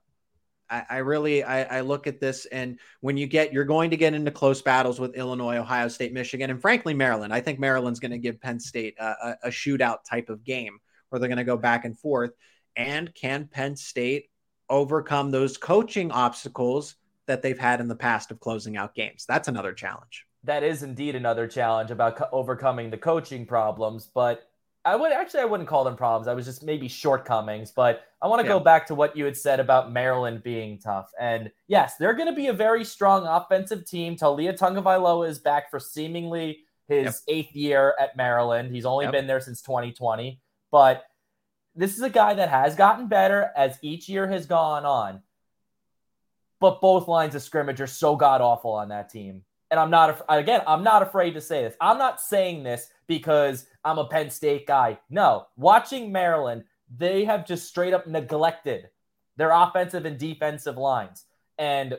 I, 0.83 0.99
really 0.99 1.45
I, 1.45 1.79
I, 1.79 1.81
look 1.81 2.07
at 2.07 2.21
this, 2.21 2.47
and 2.47 2.79
when 3.01 3.17
you 3.17 3.27
get 3.27 3.53
you're 3.53 3.65
going 3.65 3.91
to 3.91 3.97
get 3.97 4.15
into 4.15 4.31
close 4.31 4.63
battles 4.63 4.99
with 4.99 5.15
Illinois, 5.15 5.57
Ohio 5.57 5.89
State, 5.89 6.13
Michigan, 6.13 6.51
and 6.51 6.61
frankly 6.61 6.95
Maryland. 6.95 7.33
I 7.33 7.41
think 7.41 7.59
Maryland's 7.59 8.01
going 8.01 8.13
to 8.13 8.19
give 8.19 8.41
Penn 8.41 8.61
State 8.61 8.95
a, 8.99 9.05
a, 9.05 9.37
a 9.45 9.49
shootout 9.49 9.99
type 10.09 10.29
of 10.29 10.45
game 10.45 10.79
where 11.09 11.21
they're 11.21 11.29
going 11.29 11.39
to 11.39 11.45
go 11.45 11.57
back 11.57 11.85
and 11.85 11.99
forth. 11.99 12.33
And 12.77 13.15
can 13.15 13.47
Penn 13.47 13.77
State 13.77 14.31
overcome 14.69 15.31
those 15.31 15.57
coaching 15.57 16.11
obstacles 16.11 16.97
that 17.27 17.43
they've 17.43 17.59
had 17.59 17.81
in 17.81 17.89
the 17.89 17.97
past 17.97 18.31
of 18.31 18.41
closing 18.41 18.77
out 18.77 18.95
games. 18.95 19.25
That's 19.27 19.49
another 19.49 19.73
challenge. 19.73 20.27
That 20.45 20.63
is 20.63 20.83
indeed 20.83 21.15
another 21.15 21.47
challenge 21.47 21.91
about 21.91 22.17
co- 22.17 22.29
overcoming 22.33 22.91
the 22.91 22.99
coaching 22.99 23.47
problems, 23.47 24.11
but 24.13 24.49
I 24.85 24.97
would 24.97 25.13
actually 25.13 25.41
I 25.41 25.47
wouldn't 25.47 25.69
call 25.69 25.85
them 25.85 25.97
problems. 25.97 26.29
I 26.29 26.35
was 26.35 26.45
just 26.45 26.63
maybe 26.63 26.89
shortcomings, 26.89 27.71
but 27.71 28.05
I 28.21 28.29
want 28.29 28.41
to 28.41 28.47
yeah. 28.47 28.55
go 28.55 28.61
back 28.61 28.87
to 28.89 28.95
what 28.95 29.17
you 29.17 29.25
had 29.25 29.37
said 29.37 29.61
about 29.61 29.93
Maryland 29.93 30.43
being 30.43 30.79
tough. 30.79 31.11
And 31.19 31.51
yes, 31.69 31.97
they're 31.97 32.15
going 32.15 32.29
to 32.29 32.35
be 32.35 32.49
a 32.49 32.53
very 32.53 32.85
strong 32.85 33.27
offensive 33.27 33.87
team. 33.87 34.17
Taulia 34.17 34.57
Tagovailoa 34.57 35.29
is 35.29 35.39
back 35.39 35.71
for 35.71 35.81
seemingly 35.81 36.65
his 36.87 37.05
yep. 37.05 37.15
eighth 37.29 37.57
year 37.57 37.95
at 37.99 38.17
Maryland. 38.17 38.75
He's 38.75 38.85
only 38.85 39.07
yep. 39.07 39.13
been 39.13 39.27
there 39.27 39.41
since 39.41 39.63
2020, 39.63 40.41
but 40.71 41.05
this 41.75 41.95
is 41.95 42.03
a 42.03 42.11
guy 42.11 42.35
that 42.35 42.51
has 42.51 42.77
gotten 42.77 43.09
better 43.09 43.51
as 43.57 43.79
each 43.83 44.09
year 44.09 44.29
has 44.29 44.47
gone 44.47 44.85
on 44.85 45.23
but 46.65 46.81
both 46.81 47.09
lines 47.09 47.35
of 47.35 47.43
scrimmage 47.43 47.79
are 47.83 47.87
so 47.87 48.17
god 48.17 48.41
awful 48.41 48.73
on 48.73 48.89
that 48.89 49.11
team. 49.11 49.43
And 49.75 49.81
I'm 49.81 49.91
not, 49.91 50.25
again, 50.29 50.61
I'm 50.69 50.85
not 50.85 51.03
afraid 51.03 51.33
to 51.33 51.41
say 51.41 51.65
this. 51.65 51.75
I'm 51.81 51.99
not 51.99 52.21
saying 52.21 52.63
this 52.63 52.91
because 53.09 53.67
I'm 53.85 53.99
a 53.99 54.07
Penn 54.07 54.31
State 54.31 54.69
guy. 54.69 55.01
No, 55.11 55.49
watching 55.57 56.13
Maryland, 56.13 56.63
they 56.97 57.25
have 57.25 57.45
just 57.45 57.67
straight 57.67 57.93
up 57.93 58.07
neglected 58.07 58.91
their 59.37 59.51
offensive 59.51 60.05
and 60.05 60.17
defensive 60.17 60.77
lines. 60.77 61.25
And 61.59 61.99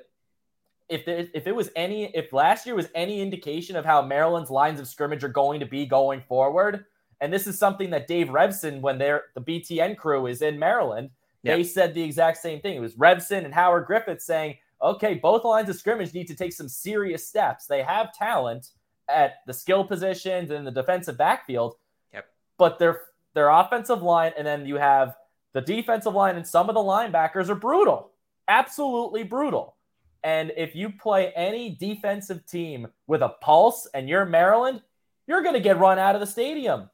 if 0.88 1.04
there, 1.04 1.28
if 1.34 1.48
it 1.48 1.54
was 1.54 1.70
any, 1.76 2.06
if 2.16 2.32
last 2.32 2.66
year 2.66 2.76
was 2.76 2.88
any 2.96 3.20
indication 3.20 3.76
of 3.76 3.84
how 3.84 4.02
Maryland's 4.02 4.50
lines 4.50 4.80
of 4.80 4.88
scrimmage 4.88 5.26
are 5.26 5.28
going 5.28 5.60
to 5.60 5.66
be 5.66 5.86
going 5.86 6.22
forward, 6.22 6.86
and 7.20 7.34
this 7.34 7.46
is 7.46 7.60
something 7.60 7.90
that 7.90 8.08
Dave 8.08 8.28
Revsine, 8.28 8.80
when 8.80 9.00
they're 9.00 9.24
the 9.34 9.42
BTN 9.42 9.98
crew 9.98 10.28
is 10.28 10.42
in 10.42 10.58
Maryland, 10.58 11.10
Yep. 11.46 11.58
They 11.58 11.64
said 11.64 11.94
the 11.94 12.02
exact 12.02 12.38
same 12.38 12.60
thing. 12.60 12.76
It 12.76 12.80
was 12.80 12.96
Revsine 12.96 13.46
and 13.46 13.54
Howard 13.54 13.86
Griffith 13.86 14.20
saying, 14.20 14.58
okay, 14.86 15.15
both 15.15 15.43
lines 15.43 15.69
of 15.69 15.76
scrimmage 15.76 16.13
need 16.13 16.28
to 16.28 16.36
take 16.36 16.54
some 16.54 16.69
serious 16.69 17.28
steps. 17.28 17.65
They 17.65 17.82
have 17.82 18.13
talent 18.13 18.69
at 19.10 19.36
the 19.45 19.54
skill 19.54 19.84
positions 19.84 20.52
and 20.52 20.65
the 20.65 20.71
defensive 20.71 21.17
backfield. 21.17 21.76
Yep. 22.13 22.26
But 22.58 22.80
their 22.80 23.02
their 23.34 23.50
offensive 23.50 24.02
line, 24.02 24.32
and 24.38 24.48
then 24.48 24.65
you 24.65 24.76
have 24.76 25.15
the 25.54 25.62
defensive 25.62 26.13
line 26.13 26.36
and 26.36 26.48
some 26.48 26.69
of 26.69 26.76
the 26.76 26.82
linebackers 26.82 27.50
are 27.50 27.56
brutal. 27.56 28.12
Absolutely 28.48 29.24
brutal. 29.24 29.76
And 30.24 30.52
if 30.58 30.76
you 30.76 30.89
play 30.89 31.32
any 31.36 31.76
defensive 31.80 32.45
team 32.45 32.88
with 33.08 33.21
a 33.21 33.30
pulse 33.41 33.88
and 33.93 34.10
you're 34.10 34.26
Maryland, 34.26 34.82
you're 35.28 35.43
going 35.43 35.54
to 35.54 35.60
get 35.60 35.78
run 35.78 36.00
out 36.00 36.15
of 36.15 36.21
the 36.21 36.28
stadium. 36.28 36.89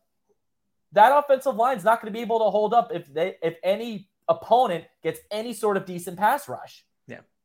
That 0.91 1.17
offensive 1.17 1.56
line 1.56 1.77
is 1.77 1.84
not 1.84 2.01
going 2.01 2.12
to 2.13 2.17
be 2.17 2.21
able 2.21 2.39
to 2.39 2.49
hold 2.51 2.73
up 2.73 2.91
if 2.93 3.12
they 3.13 3.36
if 3.41 3.56
any 3.63 4.10
opponent 4.27 4.86
gets 5.01 5.19
any 5.32 5.54
sort 5.54 5.77
of 5.77 5.86
decent 5.86 6.17
pass 6.17 6.49
rush. 6.49 6.86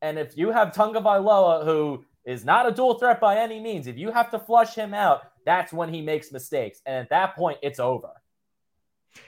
And 0.06 0.18
if 0.18 0.36
you 0.36 0.50
have 0.52 0.72
Tagovailoa, 0.72 1.64
who 1.64 2.04
is 2.26 2.44
not 2.44 2.68
a 2.68 2.72
dual 2.72 2.98
threat 2.98 3.20
by 3.20 3.38
any 3.38 3.60
means. 3.60 3.86
If 3.86 3.96
you 3.96 4.10
have 4.10 4.30
to 4.32 4.38
flush 4.38 4.74
him 4.74 4.92
out, 4.92 5.22
that's 5.46 5.72
when 5.72 5.94
he 5.94 6.02
makes 6.02 6.32
mistakes. 6.32 6.82
And 6.84 6.96
at 6.96 7.08
that 7.10 7.36
point, 7.36 7.58
it's 7.62 7.78
over. 7.78 8.10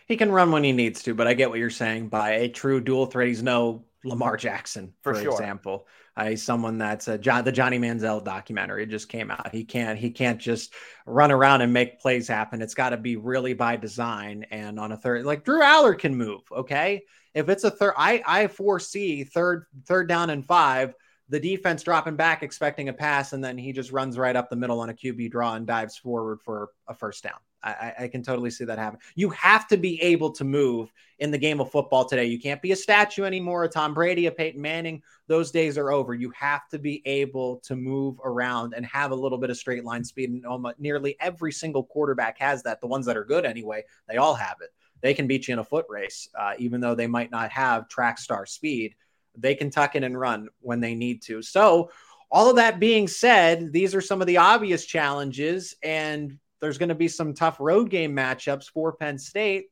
He 0.07 0.17
can 0.17 0.33
run 0.33 0.51
when 0.51 0.65
he 0.65 0.73
needs 0.73 1.03
to, 1.05 1.15
but 1.15 1.27
I 1.27 1.35
get 1.35 1.49
what 1.49 1.61
you're 1.61 1.71
saying. 1.71 2.09
By 2.09 2.31
a 2.31 2.49
true 2.49 2.81
dual 2.81 3.07
threat, 3.07 3.29
he's 3.29 3.43
no 3.43 3.85
Lamar 4.05 4.37
Jackson, 4.37 4.93
for, 5.03 5.15
for 5.15 5.23
sure. 5.23 5.33
example. 5.33 5.87
Uh, 6.17 6.31
he's 6.31 6.43
someone 6.43 6.77
that's 6.79 7.07
a 7.07 7.17
John, 7.17 7.45
the 7.45 7.53
Johnny 7.53 7.79
Manziel 7.79 8.23
documentary 8.23 8.85
just 8.87 9.09
came 9.09 9.31
out. 9.31 9.55
He 9.55 9.65
can't 9.65 9.97
he 9.97 10.11
can't 10.11 10.41
just 10.41 10.75
run 11.07 11.31
around 11.31 11.63
and 11.63 11.73
make 11.73 12.01
plays 12.01 12.27
happen. 12.27 12.61
It's 12.61 12.75
got 12.75 12.91
to 12.91 12.97
be 12.97 13.17
really 13.17 13.55
by 13.55 13.77
design. 13.77 14.45
And 14.51 14.81
on 14.81 14.91
a 14.91 14.97
third, 14.97 15.25
like 15.25 15.45
Drew 15.45 15.63
Allar 15.63 15.97
can 15.97 16.17
move. 16.17 16.41
Okay, 16.51 17.05
if 17.35 17.49
it's 17.49 17.65
a 17.65 17.71
third, 17.71 17.95
I 17.97 18.23
I 18.27 18.47
foresee 18.49 19.25
third 19.25 19.67
third 19.87 20.09
down 20.09 20.31
and 20.31 20.45
five 20.45 20.95
the 21.29 21.41
defense 21.41 21.83
dropping 21.83 22.17
back, 22.17 22.43
expecting 22.43 22.89
a 22.89 22.93
pass, 22.93 23.33
and 23.33 23.45
then 23.45 23.59
he 23.59 23.73
just 23.73 23.93
runs 23.93 24.17
right 24.17 24.35
up 24.35 24.49
the 24.49 24.57
middle 24.57 24.81
on 24.81 24.89
a 24.89 24.95
QB 24.95 25.31
draw 25.31 25.55
and 25.55 25.67
dives 25.67 25.97
forward 25.97 26.41
for 26.41 26.71
a 26.89 26.95
first 26.95 27.23
down. 27.23 27.39
I, 27.61 27.93
I, 27.99 28.09
can 28.09 28.23
totally 28.23 28.51
see 28.51 28.65
that 28.67 28.79
happen. 28.79 29.01
You 29.17 29.31
have 29.31 29.67
to 29.69 29.77
be 29.77 30.01
able 30.01 30.31
to 30.31 30.45
move 30.45 30.93
in 31.19 31.33
the 31.33 31.39
game 31.39 31.61
of 31.61 31.73
football 31.73 32.05
today. 32.05 32.25
You 32.25 32.39
can't 32.39 32.63
be 32.63 32.71
a 32.71 32.77
statue 32.77 33.25
anymore. 33.25 33.65
A 33.65 33.69
Tom 33.69 33.95
Brady, 33.95 34.27
a 34.27 34.31
Peyton 34.31 34.63
Manning, 34.63 35.03
those 35.27 35.51
days 35.51 35.77
are 35.77 35.91
over. 35.91 36.15
You 36.15 36.31
have 36.31 36.69
to 36.69 36.79
be 36.79 37.03
able 37.05 37.57
to 37.65 37.75
move 37.75 38.21
around 38.25 38.75
and 38.75 38.87
have 38.87 39.11
a 39.11 39.17
little 39.17 39.39
bit 39.39 39.51
of 39.51 39.57
straight 39.57 39.85
line 39.85 40.05
speed. 40.05 40.31
And 40.31 40.47
almost 40.47 40.79
nearly 40.79 41.17
every 41.19 41.51
single 41.51 41.83
quarterback 41.83 42.39
has 42.39 42.63
that. 42.63 42.81
The 42.81 42.87
ones 42.87 43.05
that 43.07 43.17
are 43.17 43.25
good 43.25 43.45
anyway, 43.45 43.83
they 44.09 44.19
all 44.19 44.35
have 44.35 44.59
it. 44.63 44.71
They 45.01 45.15
can 45.15 45.27
beat 45.27 45.49
you 45.49 45.53
in 45.53 45.59
a 45.59 45.65
foot 45.65 45.87
race, 45.89 46.29
uh, 46.39 46.55
even 46.59 46.81
though 46.81 46.95
they 46.95 47.07
might 47.07 47.31
not 47.31 47.51
have 47.51 47.89
track 47.89 48.19
star 48.19 48.47
speed 48.47 48.95
they 49.41 49.55
can 49.55 49.71
tuck 49.71 49.95
in 49.95 50.05
and 50.05 50.19
run 50.19 50.49
when 50.61 50.81
they 50.81 50.95
need 50.95 51.23
to. 51.23 51.43
So, 51.43 51.91
all 52.31 52.51
of 52.51 52.57
that 52.57 52.79
being 52.79 53.09
said, 53.09 53.73
these 53.73 53.95
are 53.95 54.03
some 54.03 54.21
of 54.21 54.27
the 54.27 54.37
obvious 54.37 54.85
challenges, 54.85 55.75
and 55.83 56.39
there's 56.61 56.77
going 56.77 56.91
to 56.91 56.95
be 56.95 57.09
some 57.09 57.33
tough 57.33 57.57
road 57.59 57.89
game 57.89 58.15
matchups 58.15 58.69
for 58.71 58.93
Penn 58.93 59.19
State. 59.19 59.71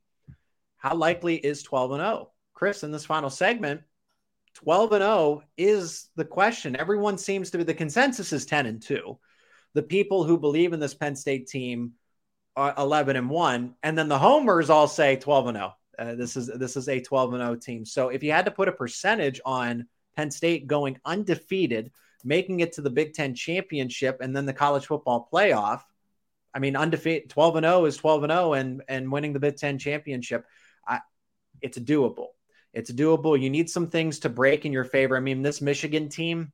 How 0.78 0.94
likely 0.94 1.36
is 1.36 1.62
12 1.62 1.92
and 1.92 2.00
0? 2.00 2.30
Chris, 2.54 2.82
in 2.82 2.92
this 2.92 3.04
final 3.04 3.28
segment, 3.28 3.82
12 4.54 4.92
and 4.92 5.02
0 5.02 5.42
is 5.58 6.08
the 6.16 6.24
question. 6.24 6.76
Everyone 6.76 7.18
seems 7.18 7.50
to 7.50 7.58
be 7.58 7.64
the 7.64 7.74
consensus 7.74 8.32
is 8.32 8.46
10 8.46 8.64
and 8.64 8.80
2. 8.80 9.18
The 9.74 9.82
people 9.82 10.24
who 10.24 10.38
believe 10.38 10.72
in 10.72 10.80
this 10.80 10.94
Penn 10.94 11.14
State 11.14 11.48
team 11.48 11.92
are 12.57 12.75
11 12.79 13.16
and 13.16 13.29
1, 13.29 13.75
and 13.83 13.99
then 13.99 14.09
the 14.09 14.19
homers 14.19 14.71
all 14.71 14.88
say 14.88 15.16
12 15.16 15.49
and 15.49 15.57
0. 15.57 15.75
Uh, 15.99 16.14
this 16.14 16.37
is 16.37 16.47
this 16.47 16.77
is 16.77 16.88
a 16.88 17.01
12 17.01 17.35
and 17.35 17.42
0 17.42 17.57
team. 17.57 17.85
So 17.85 18.09
if 18.09 18.23
you 18.23 18.33
had 18.33 18.47
to 18.47 18.51
put 18.51 18.69
a 18.69 18.73
percentage 18.73 19.40
on 19.45 19.87
Penn 20.16 20.31
State 20.31 20.66
going 20.66 20.99
undefeated, 21.05 21.90
making 22.25 22.61
it 22.61 22.73
to 22.75 22.83
the 22.83 22.90
Big 22.90 23.14
10 23.14 23.35
championship 23.35 24.19
and 24.21 24.35
then 24.35 24.47
the 24.47 24.53
college 24.53 24.87
football 24.87 25.29
playoff, 25.33 25.83
I 26.55 26.59
mean 26.59 26.77
undefeated 26.77 27.31
12 27.31 27.57
and 27.57 27.66
0 27.66 27.85
is 27.85 27.97
12 27.97 28.25
and 28.25 28.33
0 28.33 28.53
and 28.55 28.83
and 28.88 29.12
winning 29.12 29.33
the 29.33 29.40
Big 29.40 29.57
10 29.57 29.79
championship, 29.79 30.45
I, 30.87 31.01
it's 31.61 31.79
doable. 31.79 32.29
It's 32.73 32.92
doable. 32.92 33.40
You 33.40 33.49
need 33.49 33.71
some 33.71 33.88
things 33.88 34.19
to 34.21 34.29
break 34.29 34.66
in 34.66 34.73
your 34.73 34.85
favor. 34.85 35.16
I 35.16 35.21
mean, 35.21 35.40
this 35.40 35.62
Michigan 35.62 36.11
team 36.11 36.53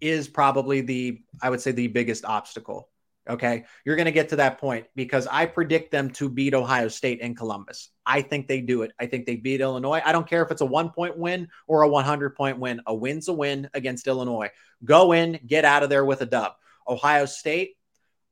is 0.00 0.28
probably 0.28 0.82
the 0.82 1.20
I 1.40 1.50
would 1.50 1.60
say 1.60 1.72
the 1.72 1.88
biggest 1.88 2.24
obstacle 2.24 2.88
Okay. 3.28 3.64
You're 3.84 3.96
going 3.96 4.06
to 4.06 4.12
get 4.12 4.30
to 4.30 4.36
that 4.36 4.58
point 4.58 4.86
because 4.96 5.28
I 5.28 5.46
predict 5.46 5.92
them 5.92 6.10
to 6.10 6.28
beat 6.28 6.54
Ohio 6.54 6.88
State 6.88 7.20
in 7.20 7.36
Columbus. 7.36 7.90
I 8.04 8.20
think 8.22 8.48
they 8.48 8.60
do 8.60 8.82
it. 8.82 8.92
I 8.98 9.06
think 9.06 9.26
they 9.26 9.36
beat 9.36 9.60
Illinois. 9.60 10.02
I 10.04 10.10
don't 10.10 10.28
care 10.28 10.42
if 10.42 10.50
it's 10.50 10.60
a 10.60 10.66
one 10.66 10.90
point 10.90 11.16
win 11.16 11.48
or 11.68 11.82
a 11.82 11.88
100 11.88 12.34
point 12.34 12.58
win. 12.58 12.80
A 12.86 12.94
win's 12.94 13.28
a 13.28 13.32
win 13.32 13.70
against 13.74 14.08
Illinois. 14.08 14.50
Go 14.84 15.12
in, 15.12 15.38
get 15.46 15.64
out 15.64 15.84
of 15.84 15.88
there 15.88 16.04
with 16.04 16.20
a 16.20 16.26
dub. 16.26 16.52
Ohio 16.88 17.26
State, 17.26 17.76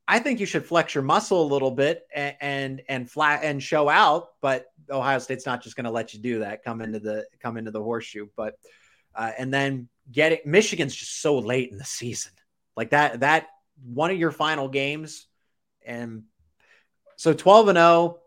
I 0.09 0.19
think 0.19 0.41
you 0.41 0.47
should 0.47 0.67
flex 0.67 0.93
your 0.93 1.05
muscle 1.05 1.41
a 1.41 1.47
little 1.47 1.71
bit 1.71 2.03
and 2.13 2.35
and, 2.41 2.83
and 2.89 3.11
flat 3.11 3.45
and 3.45 3.63
show 3.63 3.89
out, 3.89 4.31
but 4.41 4.67
Ohio 4.91 5.21
State's 5.21 5.47
not 5.47 5.63
just 5.63 5.77
going 5.77 5.85
to 5.85 5.93
let 5.93 6.15
you 6.15 6.21
do 6.21 6.41
that. 6.41 6.65
Come 6.65 6.81
into 6.81 6.99
the 6.99 7.27
come 7.39 7.57
into 7.57 7.71
the 7.71 7.81
horseshoe, 7.83 8.27
but 8.37 8.55
uh, 9.15 9.31
and 9.39 9.55
then 9.55 9.89
get 10.11 10.33
it. 10.33 10.47
Michigan's 10.47 10.97
just 10.97 11.21
so 11.21 11.39
late 11.39 11.71
in 11.71 11.79
the 11.79 11.85
season, 11.85 12.33
like 12.77 12.91
that. 12.91 13.21
That 13.21 13.47
one 13.85 14.11
of 14.11 14.19
your 14.19 14.31
final 14.31 14.69
games. 14.69 15.27
And 15.85 16.25
so 17.17 17.33
12 17.33 17.69
and 17.69 17.77
0, 17.77 18.21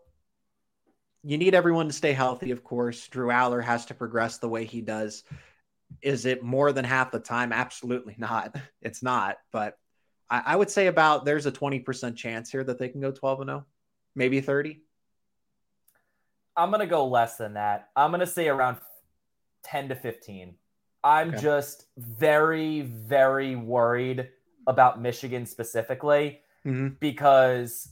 you 1.22 1.38
need 1.38 1.54
everyone 1.54 1.86
to 1.86 1.92
stay 1.92 2.12
healthy, 2.12 2.50
of 2.50 2.62
course. 2.62 3.08
Drew 3.08 3.28
Allar 3.28 3.62
has 3.62 3.86
to 3.86 3.94
progress 3.94 4.38
the 4.38 4.48
way 4.48 4.64
he 4.64 4.80
does. 4.80 5.24
Is 6.02 6.26
it 6.26 6.42
more 6.42 6.72
than 6.72 6.84
half 6.84 7.10
the 7.10 7.20
time? 7.20 7.52
Absolutely 7.52 8.14
not. 8.18 8.56
It's 8.82 9.02
not. 9.02 9.36
But 9.52 9.78
I, 10.28 10.42
I 10.46 10.56
would 10.56 10.70
say 10.70 10.88
about 10.88 11.24
there's 11.24 11.46
a 11.46 11.52
20% 11.52 12.16
chance 12.16 12.50
here 12.50 12.64
that 12.64 12.78
they 12.78 12.88
can 12.88 13.00
go 13.00 13.10
12 13.10 13.40
and 13.40 13.48
0, 13.48 13.66
maybe 14.14 14.40
30. 14.40 14.82
I'm 16.56 16.70
going 16.70 16.80
to 16.80 16.86
go 16.86 17.06
less 17.06 17.36
than 17.36 17.54
that. 17.54 17.88
I'm 17.96 18.10
going 18.10 18.20
to 18.20 18.26
say 18.26 18.48
around 18.48 18.76
10 19.64 19.88
to 19.88 19.94
15. 19.94 20.54
I'm 21.02 21.30
okay. 21.30 21.40
just 21.40 21.86
very, 21.96 22.82
very 22.82 23.56
worried 23.56 24.28
about 24.66 25.00
Michigan 25.00 25.46
specifically 25.46 26.40
mm-hmm. 26.66 26.88
because 27.00 27.88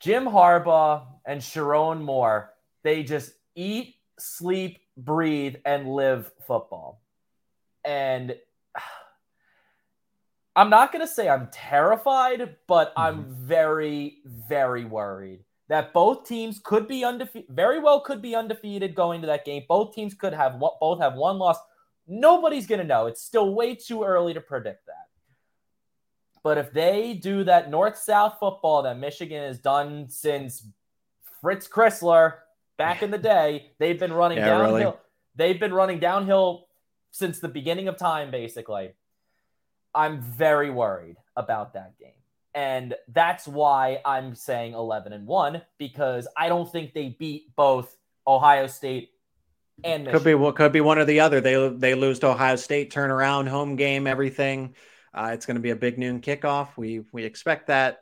Jim 0.00 0.24
Harbaugh 0.26 1.06
and 1.26 1.40
Sherrone 1.40 2.02
Moore, 2.02 2.52
they 2.82 3.02
just 3.02 3.32
eat, 3.54 3.94
sleep, 4.18 4.78
breathe, 4.96 5.56
and 5.64 5.88
live 5.88 6.30
football. 6.46 7.00
And 7.84 8.36
I'm 10.56 10.70
not 10.70 10.92
going 10.92 11.06
to 11.06 11.12
say 11.12 11.28
I'm 11.28 11.48
terrified, 11.50 12.56
but 12.66 12.90
mm-hmm. 12.90 13.00
I'm 13.00 13.24
very, 13.28 14.18
very 14.26 14.84
worried 14.84 15.40
that 15.68 15.92
both 15.92 16.26
teams 16.26 16.60
could 16.62 16.86
be 16.86 17.04
undefeated, 17.04 17.48
very 17.54 17.80
well 17.80 18.00
could 18.00 18.20
be 18.20 18.34
undefeated 18.34 18.94
going 18.94 19.20
to 19.22 19.26
that 19.26 19.44
game. 19.44 19.62
Both 19.68 19.94
teams 19.94 20.14
could 20.14 20.34
have 20.34 20.60
both 20.80 21.00
have 21.00 21.14
one 21.14 21.38
loss. 21.38 21.56
Nobody's 22.06 22.66
going 22.66 22.80
to 22.80 22.86
know. 22.86 23.06
It's 23.06 23.22
still 23.22 23.54
way 23.54 23.74
too 23.74 24.04
early 24.04 24.34
to 24.34 24.40
predict 24.40 24.86
that. 24.86 25.08
But 26.42 26.58
if 26.58 26.72
they 26.72 27.14
do 27.14 27.44
that 27.44 27.70
north 27.70 27.96
south 27.96 28.36
football 28.38 28.82
that 28.82 28.98
Michigan 28.98 29.42
has 29.42 29.58
done 29.58 30.10
since 30.10 30.66
Fritz 31.40 31.66
Crisler 31.66 32.34
back 32.76 33.02
in 33.02 33.10
the 33.10 33.18
day, 33.34 33.70
they've 33.78 33.98
been 33.98 34.12
running 34.12 34.38
yeah, 34.38 34.48
downhill. 34.48 34.74
Really? 34.74 34.96
They've 35.36 35.58
been 35.58 35.72
running 35.72 35.98
downhill 35.98 36.66
since 37.10 37.40
the 37.40 37.48
beginning 37.48 37.88
of 37.88 37.96
time, 37.96 38.30
basically. 38.30 38.92
I'm 39.94 40.20
very 40.20 40.70
worried 40.70 41.16
about 41.36 41.72
that 41.74 41.98
game. 41.98 42.10
And 42.54 42.94
that's 43.08 43.48
why 43.48 44.00
I'm 44.04 44.34
saying 44.34 44.74
11 44.74 45.12
and 45.12 45.26
1 45.26 45.62
because 45.78 46.28
I 46.36 46.48
don't 46.48 46.70
think 46.70 46.92
they 46.92 47.16
beat 47.18 47.56
both 47.56 47.96
Ohio 48.26 48.66
State 48.66 49.10
and 49.82 50.04
Michigan. 50.04 50.20
could 50.20 50.24
be 50.24 50.34
what 50.34 50.56
could 50.56 50.72
be 50.72 50.80
one 50.80 50.98
or 50.98 51.04
the 51.04 51.20
other. 51.20 51.40
They 51.40 51.68
they 51.68 51.94
lose 51.94 52.20
to 52.20 52.28
Ohio 52.28 52.56
State, 52.56 52.90
turn 52.90 53.10
around, 53.10 53.48
home 53.48 53.76
game, 53.76 54.06
everything. 54.06 54.74
Uh, 55.12 55.30
it's 55.32 55.46
going 55.46 55.56
to 55.56 55.60
be 55.60 55.70
a 55.70 55.76
big 55.76 55.98
noon 55.98 56.20
kickoff. 56.20 56.76
We 56.76 57.02
we 57.12 57.24
expect 57.24 57.68
that. 57.68 58.00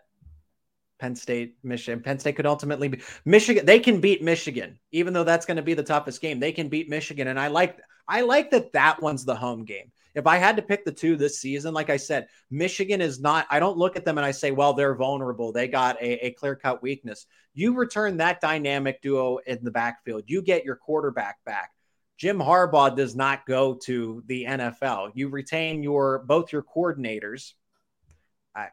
Penn 0.98 1.16
State, 1.16 1.56
Michigan. 1.64 2.00
Penn 2.00 2.20
State 2.20 2.36
could 2.36 2.46
ultimately 2.46 2.86
be 2.86 3.02
Michigan. 3.24 3.66
They 3.66 3.80
can 3.80 4.00
beat 4.00 4.22
Michigan, 4.22 4.78
even 4.92 5.12
though 5.12 5.24
that's 5.24 5.46
going 5.46 5.56
to 5.56 5.62
be 5.62 5.74
the 5.74 5.82
toughest 5.82 6.20
game. 6.20 6.38
They 6.38 6.52
can 6.52 6.68
beat 6.68 6.88
Michigan, 6.88 7.26
and 7.26 7.40
I 7.40 7.48
like 7.48 7.80
I 8.06 8.20
like 8.20 8.52
that 8.52 8.72
that 8.74 9.02
one's 9.02 9.24
the 9.24 9.34
home 9.34 9.64
game. 9.64 9.90
If 10.14 10.26
I 10.26 10.36
had 10.36 10.56
to 10.56 10.62
pick 10.62 10.84
the 10.84 10.92
two 10.92 11.16
this 11.16 11.38
season, 11.38 11.72
like 11.72 11.88
I 11.88 11.96
said, 11.96 12.28
Michigan 12.50 13.00
is 13.00 13.20
not. 13.20 13.46
I 13.50 13.58
don't 13.60 13.78
look 13.78 13.96
at 13.96 14.04
them 14.04 14.18
and 14.18 14.24
I 14.24 14.30
say, 14.30 14.50
well, 14.50 14.74
they're 14.74 14.94
vulnerable. 14.94 15.52
They 15.52 15.68
got 15.68 16.00
a, 16.02 16.26
a 16.26 16.30
clear 16.32 16.54
cut 16.54 16.82
weakness. 16.82 17.26
You 17.54 17.74
return 17.74 18.18
that 18.18 18.40
dynamic 18.40 19.00
duo 19.00 19.38
in 19.46 19.62
the 19.62 19.70
backfield. 19.70 20.24
You 20.26 20.42
get 20.42 20.64
your 20.64 20.76
quarterback 20.76 21.38
back. 21.44 21.70
Jim 22.18 22.38
Harbaugh 22.38 22.94
does 22.94 23.16
not 23.16 23.46
go 23.46 23.74
to 23.84 24.22
the 24.26 24.44
NFL. 24.44 25.12
You 25.14 25.28
retain 25.28 25.82
your 25.82 26.20
both 26.20 26.52
your 26.52 26.62
coordinators. 26.62 27.54
I, 28.54 28.68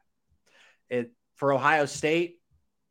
it 0.90 1.12
for 1.36 1.54
Ohio 1.54 1.86
State, 1.86 2.40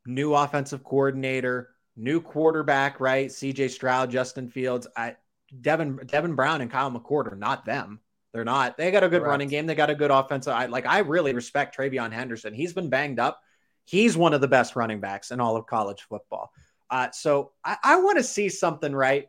new 0.07 0.35
offensive 0.35 0.83
coordinator, 0.83 1.69
new 1.97 2.21
quarterback, 2.21 2.99
right? 2.99 3.29
CJ 3.29 3.71
Stroud, 3.71 4.11
Justin 4.11 4.49
Fields, 4.49 4.89
I, 4.97 5.17
Devin 5.61 6.01
Devin 6.07 6.35
Brown 6.35 6.61
and 6.61 6.71
Kyle 6.71 6.91
McCord 6.91 7.33
are 7.33 7.37
not 7.37 7.65
them. 7.65 8.01
They're 8.39 8.45
not. 8.45 8.77
They 8.77 8.91
got 8.91 9.03
a 9.03 9.09
good 9.09 9.21
Correct. 9.21 9.31
running 9.31 9.49
game. 9.49 9.67
They 9.67 9.75
got 9.75 9.91
a 9.91 9.95
good 9.95 10.11
offensive. 10.11 10.53
I 10.53 10.67
like. 10.67 10.87
I 10.87 10.99
really 11.01 11.35
respect 11.35 11.77
TreVeyon 11.77 12.13
Henderson. 12.13 12.55
He's 12.55 12.73
been 12.73 12.89
banged 12.89 13.19
up 13.19 13.41
he's 13.89 14.19
one 14.19 14.35
of 14.35 14.43
the 14.43 14.49
best 14.49 14.77
running 14.77 15.01
backs 15.01 15.31
in 15.31 15.41
all 15.41 15.57
of 15.57 15.67
college 15.67 16.03
football. 16.11 16.53
Uh, 16.91 17.11
so 17.11 17.53
I, 17.65 17.79
I 17.83 17.97
want 17.97 18.19
to 18.19 18.23
see 18.23 18.51
something 18.51 18.95
right. 18.95 19.27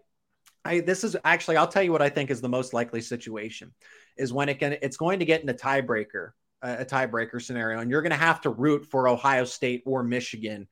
I, 0.65 0.81
this 0.81 1.05
is 1.05 1.15
actually, 1.23 1.55
I'll 1.55 1.67
tell 1.67 1.81
you 1.81 1.93
what 1.93 2.01
I 2.01 2.09
think 2.09 2.29
is 2.29 2.41
the 2.41 2.49
most 2.49 2.73
likely 2.73 2.99
situation 2.99 3.73
is 4.17 4.33
when 4.33 4.49
it 4.49 4.59
can, 4.59 4.75
it's 4.81 4.97
going 4.97 5.19
to 5.19 5.25
get 5.25 5.41
in 5.41 5.47
a 5.47 5.53
tiebreaker, 5.53 6.31
a 6.61 6.83
tiebreaker 6.83 7.41
scenario, 7.41 7.79
and 7.79 7.89
you're 7.89 8.01
going 8.01 8.11
to 8.11 8.17
have 8.17 8.41
to 8.41 8.49
root 8.49 8.85
for 8.85 9.07
Ohio 9.07 9.45
State 9.45 9.83
or 9.85 10.03
Michigan 10.03 10.67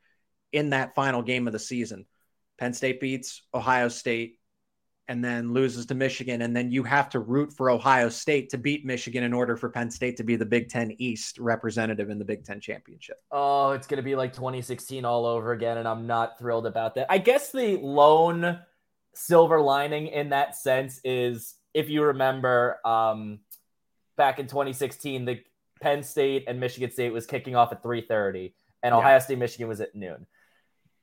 in 0.51 0.71
that 0.71 0.93
final 0.93 1.21
game 1.21 1.47
of 1.47 1.53
the 1.53 1.59
season. 1.59 2.05
Penn 2.59 2.73
State 2.73 2.99
beats 2.99 3.43
Ohio 3.53 3.87
State. 3.87 4.36
And 5.07 5.23
then 5.23 5.53
loses 5.53 5.85
to 5.87 5.95
Michigan. 5.95 6.41
And 6.41 6.55
then 6.55 6.71
you 6.71 6.83
have 6.83 7.09
to 7.09 7.19
root 7.19 7.53
for 7.53 7.69
Ohio 7.69 8.09
State 8.09 8.49
to 8.49 8.57
beat 8.57 8.85
Michigan 8.85 9.23
in 9.23 9.33
order 9.33 9.55
for 9.55 9.69
Penn 9.69 9.89
State 9.89 10.17
to 10.17 10.23
be 10.23 10.35
the 10.35 10.45
Big 10.45 10.69
Ten 10.69 10.93
East 10.97 11.39
representative 11.39 12.09
in 12.09 12.19
the 12.19 12.25
Big 12.25 12.43
Ten 12.43 12.59
championship. 12.59 13.21
Oh, 13.31 13.71
it's 13.71 13.87
going 13.87 13.97
to 13.97 14.03
be 14.03 14.15
like 14.15 14.33
2016 14.33 15.05
all 15.05 15.25
over 15.25 15.53
again. 15.53 15.77
And 15.77 15.87
I'm 15.87 16.07
not 16.07 16.37
thrilled 16.37 16.65
about 16.65 16.95
that. 16.95 17.07
I 17.09 17.17
guess 17.17 17.51
the 17.51 17.77
lone 17.77 18.59
silver 19.13 19.61
lining 19.61 20.07
in 20.07 20.29
that 20.29 20.55
sense 20.55 20.99
is 21.03 21.55
if 21.73 21.89
you 21.89 22.03
remember 22.03 22.79
um, 22.85 23.39
back 24.15 24.39
in 24.39 24.47
2016, 24.47 25.25
the 25.25 25.41
Penn 25.81 26.03
State 26.03 26.45
and 26.47 26.59
Michigan 26.59 26.91
State 26.91 27.13
was 27.13 27.25
kicking 27.25 27.55
off 27.55 27.71
at 27.71 27.83
3:30, 27.83 28.53
and 28.83 28.93
Ohio. 28.93 29.19
State 29.19 29.37
Michigan 29.37 29.67
was 29.67 29.79
at 29.81 29.95
noon. 29.95 30.25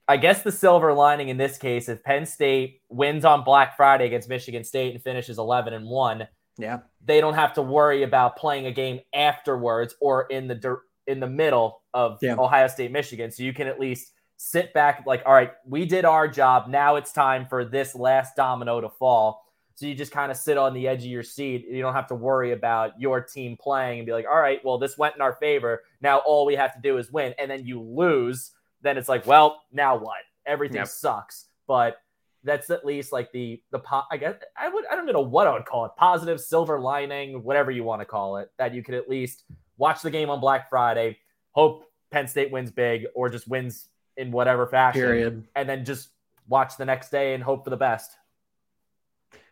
I 0.06 0.16
guess 0.18 0.42
the 0.42 0.52
silver 0.52 0.92
lining 0.92 1.28
in 1.28 1.36
this 1.36 1.56
case, 1.56 1.88
if 1.88 2.02
Penn 2.02 2.26
State 2.26 2.82
wins 2.88 3.24
on 3.24 3.42
Black 3.42 3.76
Friday 3.76 4.06
against 4.06 4.28
Michigan 4.28 4.64
State 4.64 4.94
and 4.94 5.02
finishes 5.02 5.38
11 5.38 5.72
and 5.72 5.86
one, 5.86 6.28
yeah, 6.58 6.80
they 7.04 7.20
don't 7.20 7.34
have 7.34 7.54
to 7.54 7.62
worry 7.62 8.02
about 8.02 8.36
playing 8.36 8.66
a 8.66 8.72
game 8.72 9.00
afterwards 9.14 9.94
or 10.00 10.26
in 10.26 10.46
the 10.46 10.78
in 11.06 11.20
the 11.20 11.26
middle 11.26 11.82
of 11.92 12.18
yeah. 12.22 12.36
Ohio 12.38 12.68
State 12.68 12.92
Michigan. 12.92 13.30
So 13.30 13.42
you 13.42 13.52
can 13.52 13.66
at 13.66 13.80
least 13.80 14.12
sit 14.36 14.72
back, 14.74 15.04
like, 15.06 15.22
all 15.26 15.32
right, 15.32 15.52
we 15.66 15.84
did 15.84 16.04
our 16.04 16.28
job. 16.28 16.68
Now 16.68 16.96
it's 16.96 17.12
time 17.12 17.46
for 17.46 17.64
this 17.64 17.94
last 17.94 18.36
domino 18.36 18.80
to 18.80 18.88
fall. 18.88 19.42
So 19.76 19.86
you 19.86 19.94
just 19.94 20.12
kind 20.12 20.30
of 20.30 20.36
sit 20.36 20.56
on 20.56 20.72
the 20.72 20.86
edge 20.86 21.00
of 21.00 21.10
your 21.10 21.22
seat. 21.22 21.66
You 21.68 21.82
don't 21.82 21.94
have 21.94 22.06
to 22.08 22.14
worry 22.14 22.52
about 22.52 23.00
your 23.00 23.20
team 23.20 23.56
playing 23.60 23.98
and 23.98 24.06
be 24.06 24.12
like, 24.12 24.26
all 24.30 24.38
right, 24.38 24.60
well, 24.64 24.78
this 24.78 24.96
went 24.96 25.16
in 25.16 25.20
our 25.20 25.34
favor. 25.34 25.82
Now 26.00 26.18
all 26.18 26.46
we 26.46 26.54
have 26.54 26.74
to 26.74 26.80
do 26.80 26.98
is 26.98 27.10
win. 27.10 27.34
And 27.38 27.50
then 27.50 27.66
you 27.66 27.80
lose. 27.80 28.52
Then 28.84 28.96
it's 28.96 29.08
like, 29.08 29.26
well, 29.26 29.62
now 29.72 29.96
what? 29.96 30.18
Everything 30.46 30.76
yep. 30.76 30.88
sucks. 30.88 31.46
But 31.66 31.96
that's 32.44 32.68
at 32.70 32.84
least 32.84 33.10
like 33.10 33.32
the 33.32 33.60
the 33.72 33.78
po- 33.78 34.04
I 34.10 34.18
guess 34.18 34.34
I 34.56 34.68
would 34.68 34.84
I 34.86 34.94
don't 34.94 35.06
know 35.06 35.20
what 35.20 35.46
I 35.46 35.54
would 35.54 35.64
call 35.64 35.86
it 35.86 35.92
positive 35.96 36.40
silver 36.40 36.78
lining 36.78 37.42
whatever 37.42 37.70
you 37.70 37.82
want 37.82 38.02
to 38.02 38.04
call 38.04 38.36
it 38.36 38.50
that 38.58 38.74
you 38.74 38.82
could 38.82 38.94
at 38.94 39.08
least 39.08 39.44
watch 39.78 40.02
the 40.02 40.10
game 40.10 40.28
on 40.30 40.40
Black 40.40 40.68
Friday 40.68 41.18
hope 41.52 41.90
Penn 42.10 42.28
State 42.28 42.52
wins 42.52 42.70
big 42.70 43.06
or 43.14 43.30
just 43.30 43.48
wins 43.48 43.88
in 44.18 44.30
whatever 44.30 44.66
fashion 44.66 45.00
Period. 45.00 45.44
and 45.56 45.68
then 45.68 45.84
just 45.84 46.10
watch 46.46 46.76
the 46.76 46.84
next 46.84 47.10
day 47.10 47.34
and 47.34 47.42
hope 47.42 47.64
for 47.64 47.70
the 47.70 47.76
best 47.76 48.12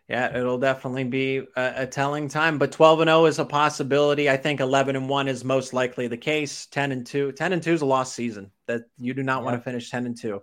yeah, 0.09 0.37
it'll 0.37 0.57
definitely 0.57 1.05
be 1.05 1.37
a, 1.55 1.73
a, 1.77 1.87
telling 1.87 2.27
time, 2.27 2.57
but 2.57 2.71
12 2.71 3.01
and 3.01 3.09
0 3.09 3.25
is 3.25 3.39
a 3.39 3.45
possibility. 3.45 4.29
I 4.29 4.35
think 4.35 4.59
11 4.59 4.95
and 4.95 5.07
1 5.07 5.27
is 5.27 5.45
most 5.45 5.73
likely 5.73 6.07
the 6.07 6.17
case. 6.17 6.65
10 6.67 6.91
and 6.91 7.05
2, 7.05 7.31
10 7.31 7.53
and 7.53 7.63
2 7.63 7.73
is 7.73 7.81
a 7.81 7.85
lost 7.85 8.13
season. 8.13 8.51
That 8.67 8.83
you 8.97 9.13
do 9.13 9.23
not 9.23 9.43
want 9.43 9.57
to 9.57 9.61
finish 9.61 9.89
10 9.89 10.05
and 10.05 10.17
2. 10.17 10.41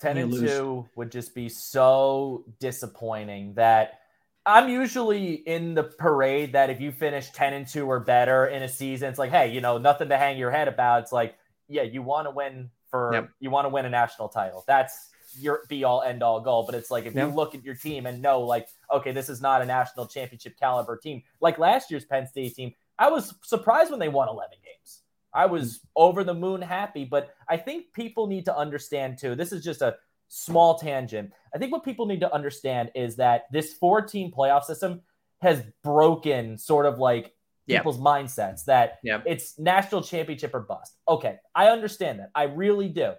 10 0.00 0.16
and, 0.16 0.32
and 0.32 0.48
2 0.48 0.88
would 0.96 1.12
just 1.12 1.34
be 1.34 1.48
so 1.48 2.44
disappointing 2.60 3.54
that 3.54 4.00
I'm 4.46 4.68
usually 4.68 5.34
in 5.34 5.74
the 5.74 5.84
parade 5.84 6.52
that 6.52 6.70
if 6.70 6.80
you 6.80 6.90
finish 6.90 7.30
10 7.30 7.52
and 7.52 7.66
2 7.66 7.86
or 7.86 8.00
better 8.00 8.46
in 8.46 8.62
a 8.62 8.68
season, 8.68 9.08
it's 9.08 9.18
like, 9.18 9.30
hey, 9.30 9.52
you 9.52 9.60
know, 9.60 9.78
nothing 9.78 10.08
to 10.08 10.18
hang 10.18 10.38
your 10.38 10.50
head 10.50 10.68
about. 10.68 11.02
It's 11.02 11.12
like, 11.12 11.36
yeah, 11.68 11.82
you 11.82 12.02
want 12.02 12.26
to 12.26 12.30
win 12.30 12.70
for 12.90 13.10
yep. 13.12 13.30
you 13.40 13.50
want 13.50 13.64
to 13.64 13.70
win 13.70 13.86
a 13.86 13.90
national 13.90 14.28
title. 14.28 14.64
That's 14.66 15.10
your 15.38 15.64
be 15.68 15.84
all 15.84 16.02
end 16.02 16.22
all 16.22 16.40
goal. 16.40 16.64
But 16.64 16.74
it's 16.74 16.90
like 16.90 17.06
if 17.06 17.14
you 17.14 17.26
look 17.26 17.54
at 17.54 17.64
your 17.64 17.74
team 17.74 18.06
and 18.06 18.22
know, 18.22 18.40
like, 18.40 18.68
okay, 18.92 19.12
this 19.12 19.28
is 19.28 19.40
not 19.40 19.62
a 19.62 19.66
national 19.66 20.06
championship 20.06 20.58
caliber 20.58 20.96
team. 20.96 21.22
Like 21.40 21.58
last 21.58 21.90
year's 21.90 22.04
Penn 22.04 22.26
State 22.26 22.54
team, 22.54 22.72
I 22.98 23.10
was 23.10 23.34
surprised 23.42 23.90
when 23.90 24.00
they 24.00 24.08
won 24.08 24.28
11 24.28 24.56
games. 24.64 25.00
I 25.32 25.46
was 25.46 25.80
over 25.96 26.22
the 26.22 26.34
moon 26.34 26.62
happy, 26.62 27.04
but 27.04 27.34
I 27.48 27.56
think 27.56 27.92
people 27.92 28.26
need 28.26 28.44
to 28.44 28.56
understand 28.56 29.18
too. 29.18 29.34
This 29.34 29.52
is 29.52 29.64
just 29.64 29.82
a 29.82 29.96
small 30.28 30.78
tangent. 30.78 31.32
I 31.54 31.58
think 31.58 31.72
what 31.72 31.84
people 31.84 32.06
need 32.06 32.20
to 32.20 32.32
understand 32.32 32.90
is 32.94 33.16
that 33.16 33.46
this 33.50 33.74
four 33.74 34.02
team 34.02 34.30
playoff 34.30 34.64
system 34.64 35.02
has 35.40 35.62
broken 35.82 36.56
sort 36.56 36.86
of 36.86 36.98
like 36.98 37.34
people's 37.68 37.96
yep. 37.96 38.04
mindsets 38.04 38.64
that 38.66 38.98
yep. 39.02 39.24
it's 39.26 39.58
national 39.58 40.02
championship 40.02 40.54
or 40.54 40.60
bust. 40.60 40.96
Okay, 41.08 41.36
I 41.54 41.68
understand 41.68 42.20
that. 42.20 42.30
I 42.34 42.44
really 42.44 42.88
do. 42.88 43.12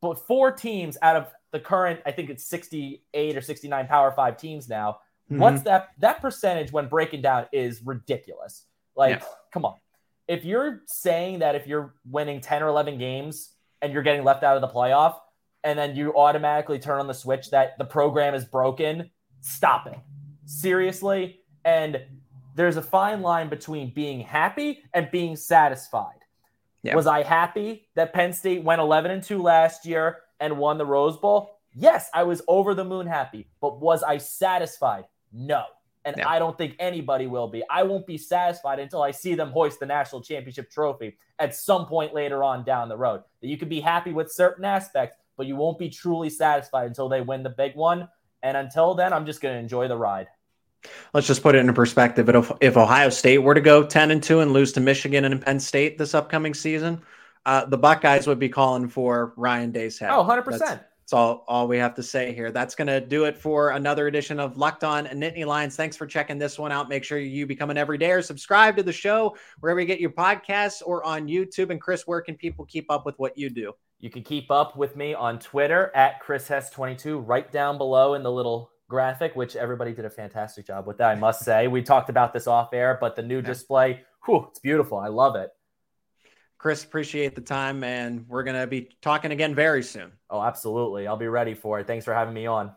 But 0.00 0.26
four 0.26 0.50
teams 0.52 0.96
out 1.02 1.16
of 1.16 1.30
the 1.52 1.60
current, 1.60 2.00
I 2.06 2.12
think 2.12 2.30
it's 2.30 2.44
68 2.44 3.36
or 3.36 3.40
69 3.40 3.86
Power 3.86 4.12
Five 4.12 4.36
teams 4.36 4.68
now. 4.68 4.98
Mm-hmm. 5.30 5.38
What's 5.38 5.62
that? 5.62 5.90
That 5.98 6.20
percentage 6.20 6.72
when 6.72 6.88
breaking 6.88 7.22
down 7.22 7.46
is 7.52 7.82
ridiculous. 7.84 8.64
Like, 8.96 9.20
yeah. 9.20 9.26
come 9.52 9.64
on. 9.64 9.76
If 10.28 10.44
you're 10.44 10.82
saying 10.86 11.40
that 11.40 11.54
if 11.54 11.66
you're 11.66 11.94
winning 12.08 12.40
10 12.40 12.62
or 12.62 12.68
11 12.68 12.98
games 12.98 13.50
and 13.82 13.92
you're 13.92 14.02
getting 14.02 14.24
left 14.24 14.44
out 14.44 14.56
of 14.56 14.60
the 14.60 14.68
playoff, 14.68 15.16
and 15.64 15.78
then 15.78 15.94
you 15.94 16.14
automatically 16.16 16.78
turn 16.78 17.00
on 17.00 17.06
the 17.06 17.14
switch 17.14 17.50
that 17.50 17.76
the 17.78 17.84
program 17.84 18.34
is 18.34 18.44
broken, 18.44 19.10
stop 19.40 19.86
it. 19.86 19.98
Seriously. 20.46 21.40
And 21.64 22.00
there's 22.54 22.76
a 22.76 22.82
fine 22.82 23.22
line 23.22 23.48
between 23.48 23.92
being 23.92 24.20
happy 24.20 24.82
and 24.94 25.10
being 25.10 25.36
satisfied. 25.36 26.14
Yeah. 26.82 26.96
Was 26.96 27.06
I 27.06 27.22
happy 27.22 27.88
that 27.94 28.14
Penn 28.14 28.32
State 28.32 28.64
went 28.64 28.80
11 28.80 29.10
and 29.10 29.22
2 29.22 29.42
last 29.42 29.84
year 29.84 30.18
and 30.40 30.58
won 30.58 30.78
the 30.78 30.86
Rose 30.86 31.16
Bowl? 31.16 31.58
Yes, 31.72 32.10
I 32.12 32.24
was 32.24 32.42
over 32.48 32.74
the 32.74 32.84
moon 32.84 33.06
happy. 33.06 33.46
But 33.60 33.80
was 33.80 34.02
I 34.02 34.18
satisfied? 34.18 35.04
No. 35.32 35.64
And 36.04 36.16
yeah. 36.18 36.28
I 36.28 36.38
don't 36.38 36.56
think 36.56 36.76
anybody 36.78 37.26
will 37.26 37.46
be. 37.46 37.62
I 37.70 37.82
won't 37.82 38.06
be 38.06 38.16
satisfied 38.16 38.78
until 38.78 39.02
I 39.02 39.10
see 39.10 39.34
them 39.34 39.50
hoist 39.50 39.80
the 39.80 39.86
national 39.86 40.22
championship 40.22 40.70
trophy 40.70 41.16
at 41.38 41.54
some 41.54 41.86
point 41.86 42.14
later 42.14 42.42
on 42.42 42.64
down 42.64 42.88
the 42.88 42.96
road. 42.96 43.22
That 43.42 43.48
you 43.48 43.58
can 43.58 43.68
be 43.68 43.80
happy 43.80 44.12
with 44.12 44.32
certain 44.32 44.64
aspects, 44.64 45.16
but 45.36 45.46
you 45.46 45.56
won't 45.56 45.78
be 45.78 45.90
truly 45.90 46.30
satisfied 46.30 46.86
until 46.86 47.08
they 47.08 47.20
win 47.20 47.42
the 47.42 47.50
big 47.50 47.76
one. 47.76 48.08
And 48.42 48.56
until 48.56 48.94
then, 48.94 49.12
I'm 49.12 49.26
just 49.26 49.42
going 49.42 49.54
to 49.54 49.60
enjoy 49.60 49.88
the 49.88 49.96
ride. 49.98 50.28
Let's 51.12 51.26
just 51.26 51.42
put 51.42 51.54
it 51.54 51.58
into 51.58 51.74
perspective. 51.74 52.30
If 52.62 52.76
Ohio 52.78 53.10
State 53.10 53.38
were 53.38 53.52
to 53.52 53.60
go 53.60 53.84
10 53.84 54.10
and 54.10 54.22
2 54.22 54.40
and 54.40 54.54
lose 54.54 54.72
to 54.72 54.80
Michigan 54.80 55.26
and 55.26 55.42
Penn 55.42 55.60
State 55.60 55.98
this 55.98 56.14
upcoming 56.14 56.54
season, 56.54 57.02
uh, 57.46 57.64
the 57.64 57.78
Buckeyes 57.78 58.26
would 58.26 58.38
be 58.38 58.48
calling 58.48 58.88
for 58.88 59.32
Ryan 59.36 59.70
Day's 59.72 59.98
head. 59.98 60.10
Oh, 60.10 60.24
100%. 60.24 60.58
That's, 60.58 60.60
that's 61.10 61.12
all, 61.12 61.44
all 61.48 61.66
we 61.66 61.78
have 61.78 61.94
to 61.94 62.02
say 62.02 62.32
here. 62.32 62.50
That's 62.52 62.74
going 62.74 62.86
to 62.86 63.00
do 63.00 63.24
it 63.24 63.36
for 63.36 63.70
another 63.70 64.06
edition 64.06 64.38
of 64.38 64.56
Locked 64.56 64.84
On 64.84 65.06
and 65.06 65.20
Nittany 65.20 65.44
Lions. 65.44 65.74
Thanks 65.74 65.96
for 65.96 66.06
checking 66.06 66.38
this 66.38 66.58
one 66.58 66.70
out. 66.70 66.88
Make 66.88 67.02
sure 67.02 67.18
you 67.18 67.46
become 67.46 67.70
an 67.70 67.76
everydayer 67.76 68.22
subscribe 68.22 68.76
to 68.76 68.82
the 68.82 68.92
show 68.92 69.36
wherever 69.58 69.80
you 69.80 69.86
get 69.86 70.00
your 70.00 70.10
podcasts 70.10 70.82
or 70.84 71.02
on 71.04 71.26
YouTube. 71.26 71.70
And 71.70 71.80
Chris, 71.80 72.06
where 72.06 72.20
can 72.20 72.36
people 72.36 72.64
keep 72.64 72.90
up 72.90 73.06
with 73.06 73.18
what 73.18 73.36
you 73.36 73.50
do? 73.50 73.72
You 73.98 74.08
can 74.08 74.22
keep 74.22 74.50
up 74.50 74.76
with 74.76 74.94
me 74.94 75.12
on 75.12 75.38
Twitter 75.38 75.90
at 75.94 76.20
Chris 76.20 76.48
Hess22, 76.48 77.22
right 77.26 77.50
down 77.50 77.76
below 77.76 78.14
in 78.14 78.22
the 78.22 78.30
little 78.30 78.70
graphic, 78.88 79.34
which 79.34 79.56
everybody 79.56 79.92
did 79.92 80.04
a 80.04 80.10
fantastic 80.10 80.66
job 80.66 80.86
with 80.86 80.98
that, 80.98 81.10
I 81.10 81.14
must 81.16 81.44
say. 81.44 81.68
We 81.68 81.82
talked 81.82 82.08
about 82.08 82.32
this 82.32 82.46
off 82.46 82.72
air, 82.72 82.98
but 83.00 83.16
the 83.16 83.22
new 83.22 83.36
yeah. 83.36 83.42
display, 83.42 84.02
whew, 84.26 84.46
it's 84.48 84.58
beautiful. 84.58 84.98
I 84.98 85.08
love 85.08 85.36
it. 85.36 85.50
Chris, 86.60 86.84
appreciate 86.84 87.34
the 87.34 87.40
time, 87.40 87.82
and 87.82 88.28
we're 88.28 88.42
going 88.42 88.54
to 88.54 88.66
be 88.66 88.90
talking 89.00 89.32
again 89.32 89.54
very 89.54 89.82
soon. 89.82 90.12
Oh, 90.28 90.42
absolutely. 90.42 91.06
I'll 91.06 91.16
be 91.16 91.26
ready 91.26 91.54
for 91.54 91.80
it. 91.80 91.86
Thanks 91.86 92.04
for 92.04 92.12
having 92.12 92.34
me 92.34 92.44
on. 92.44 92.70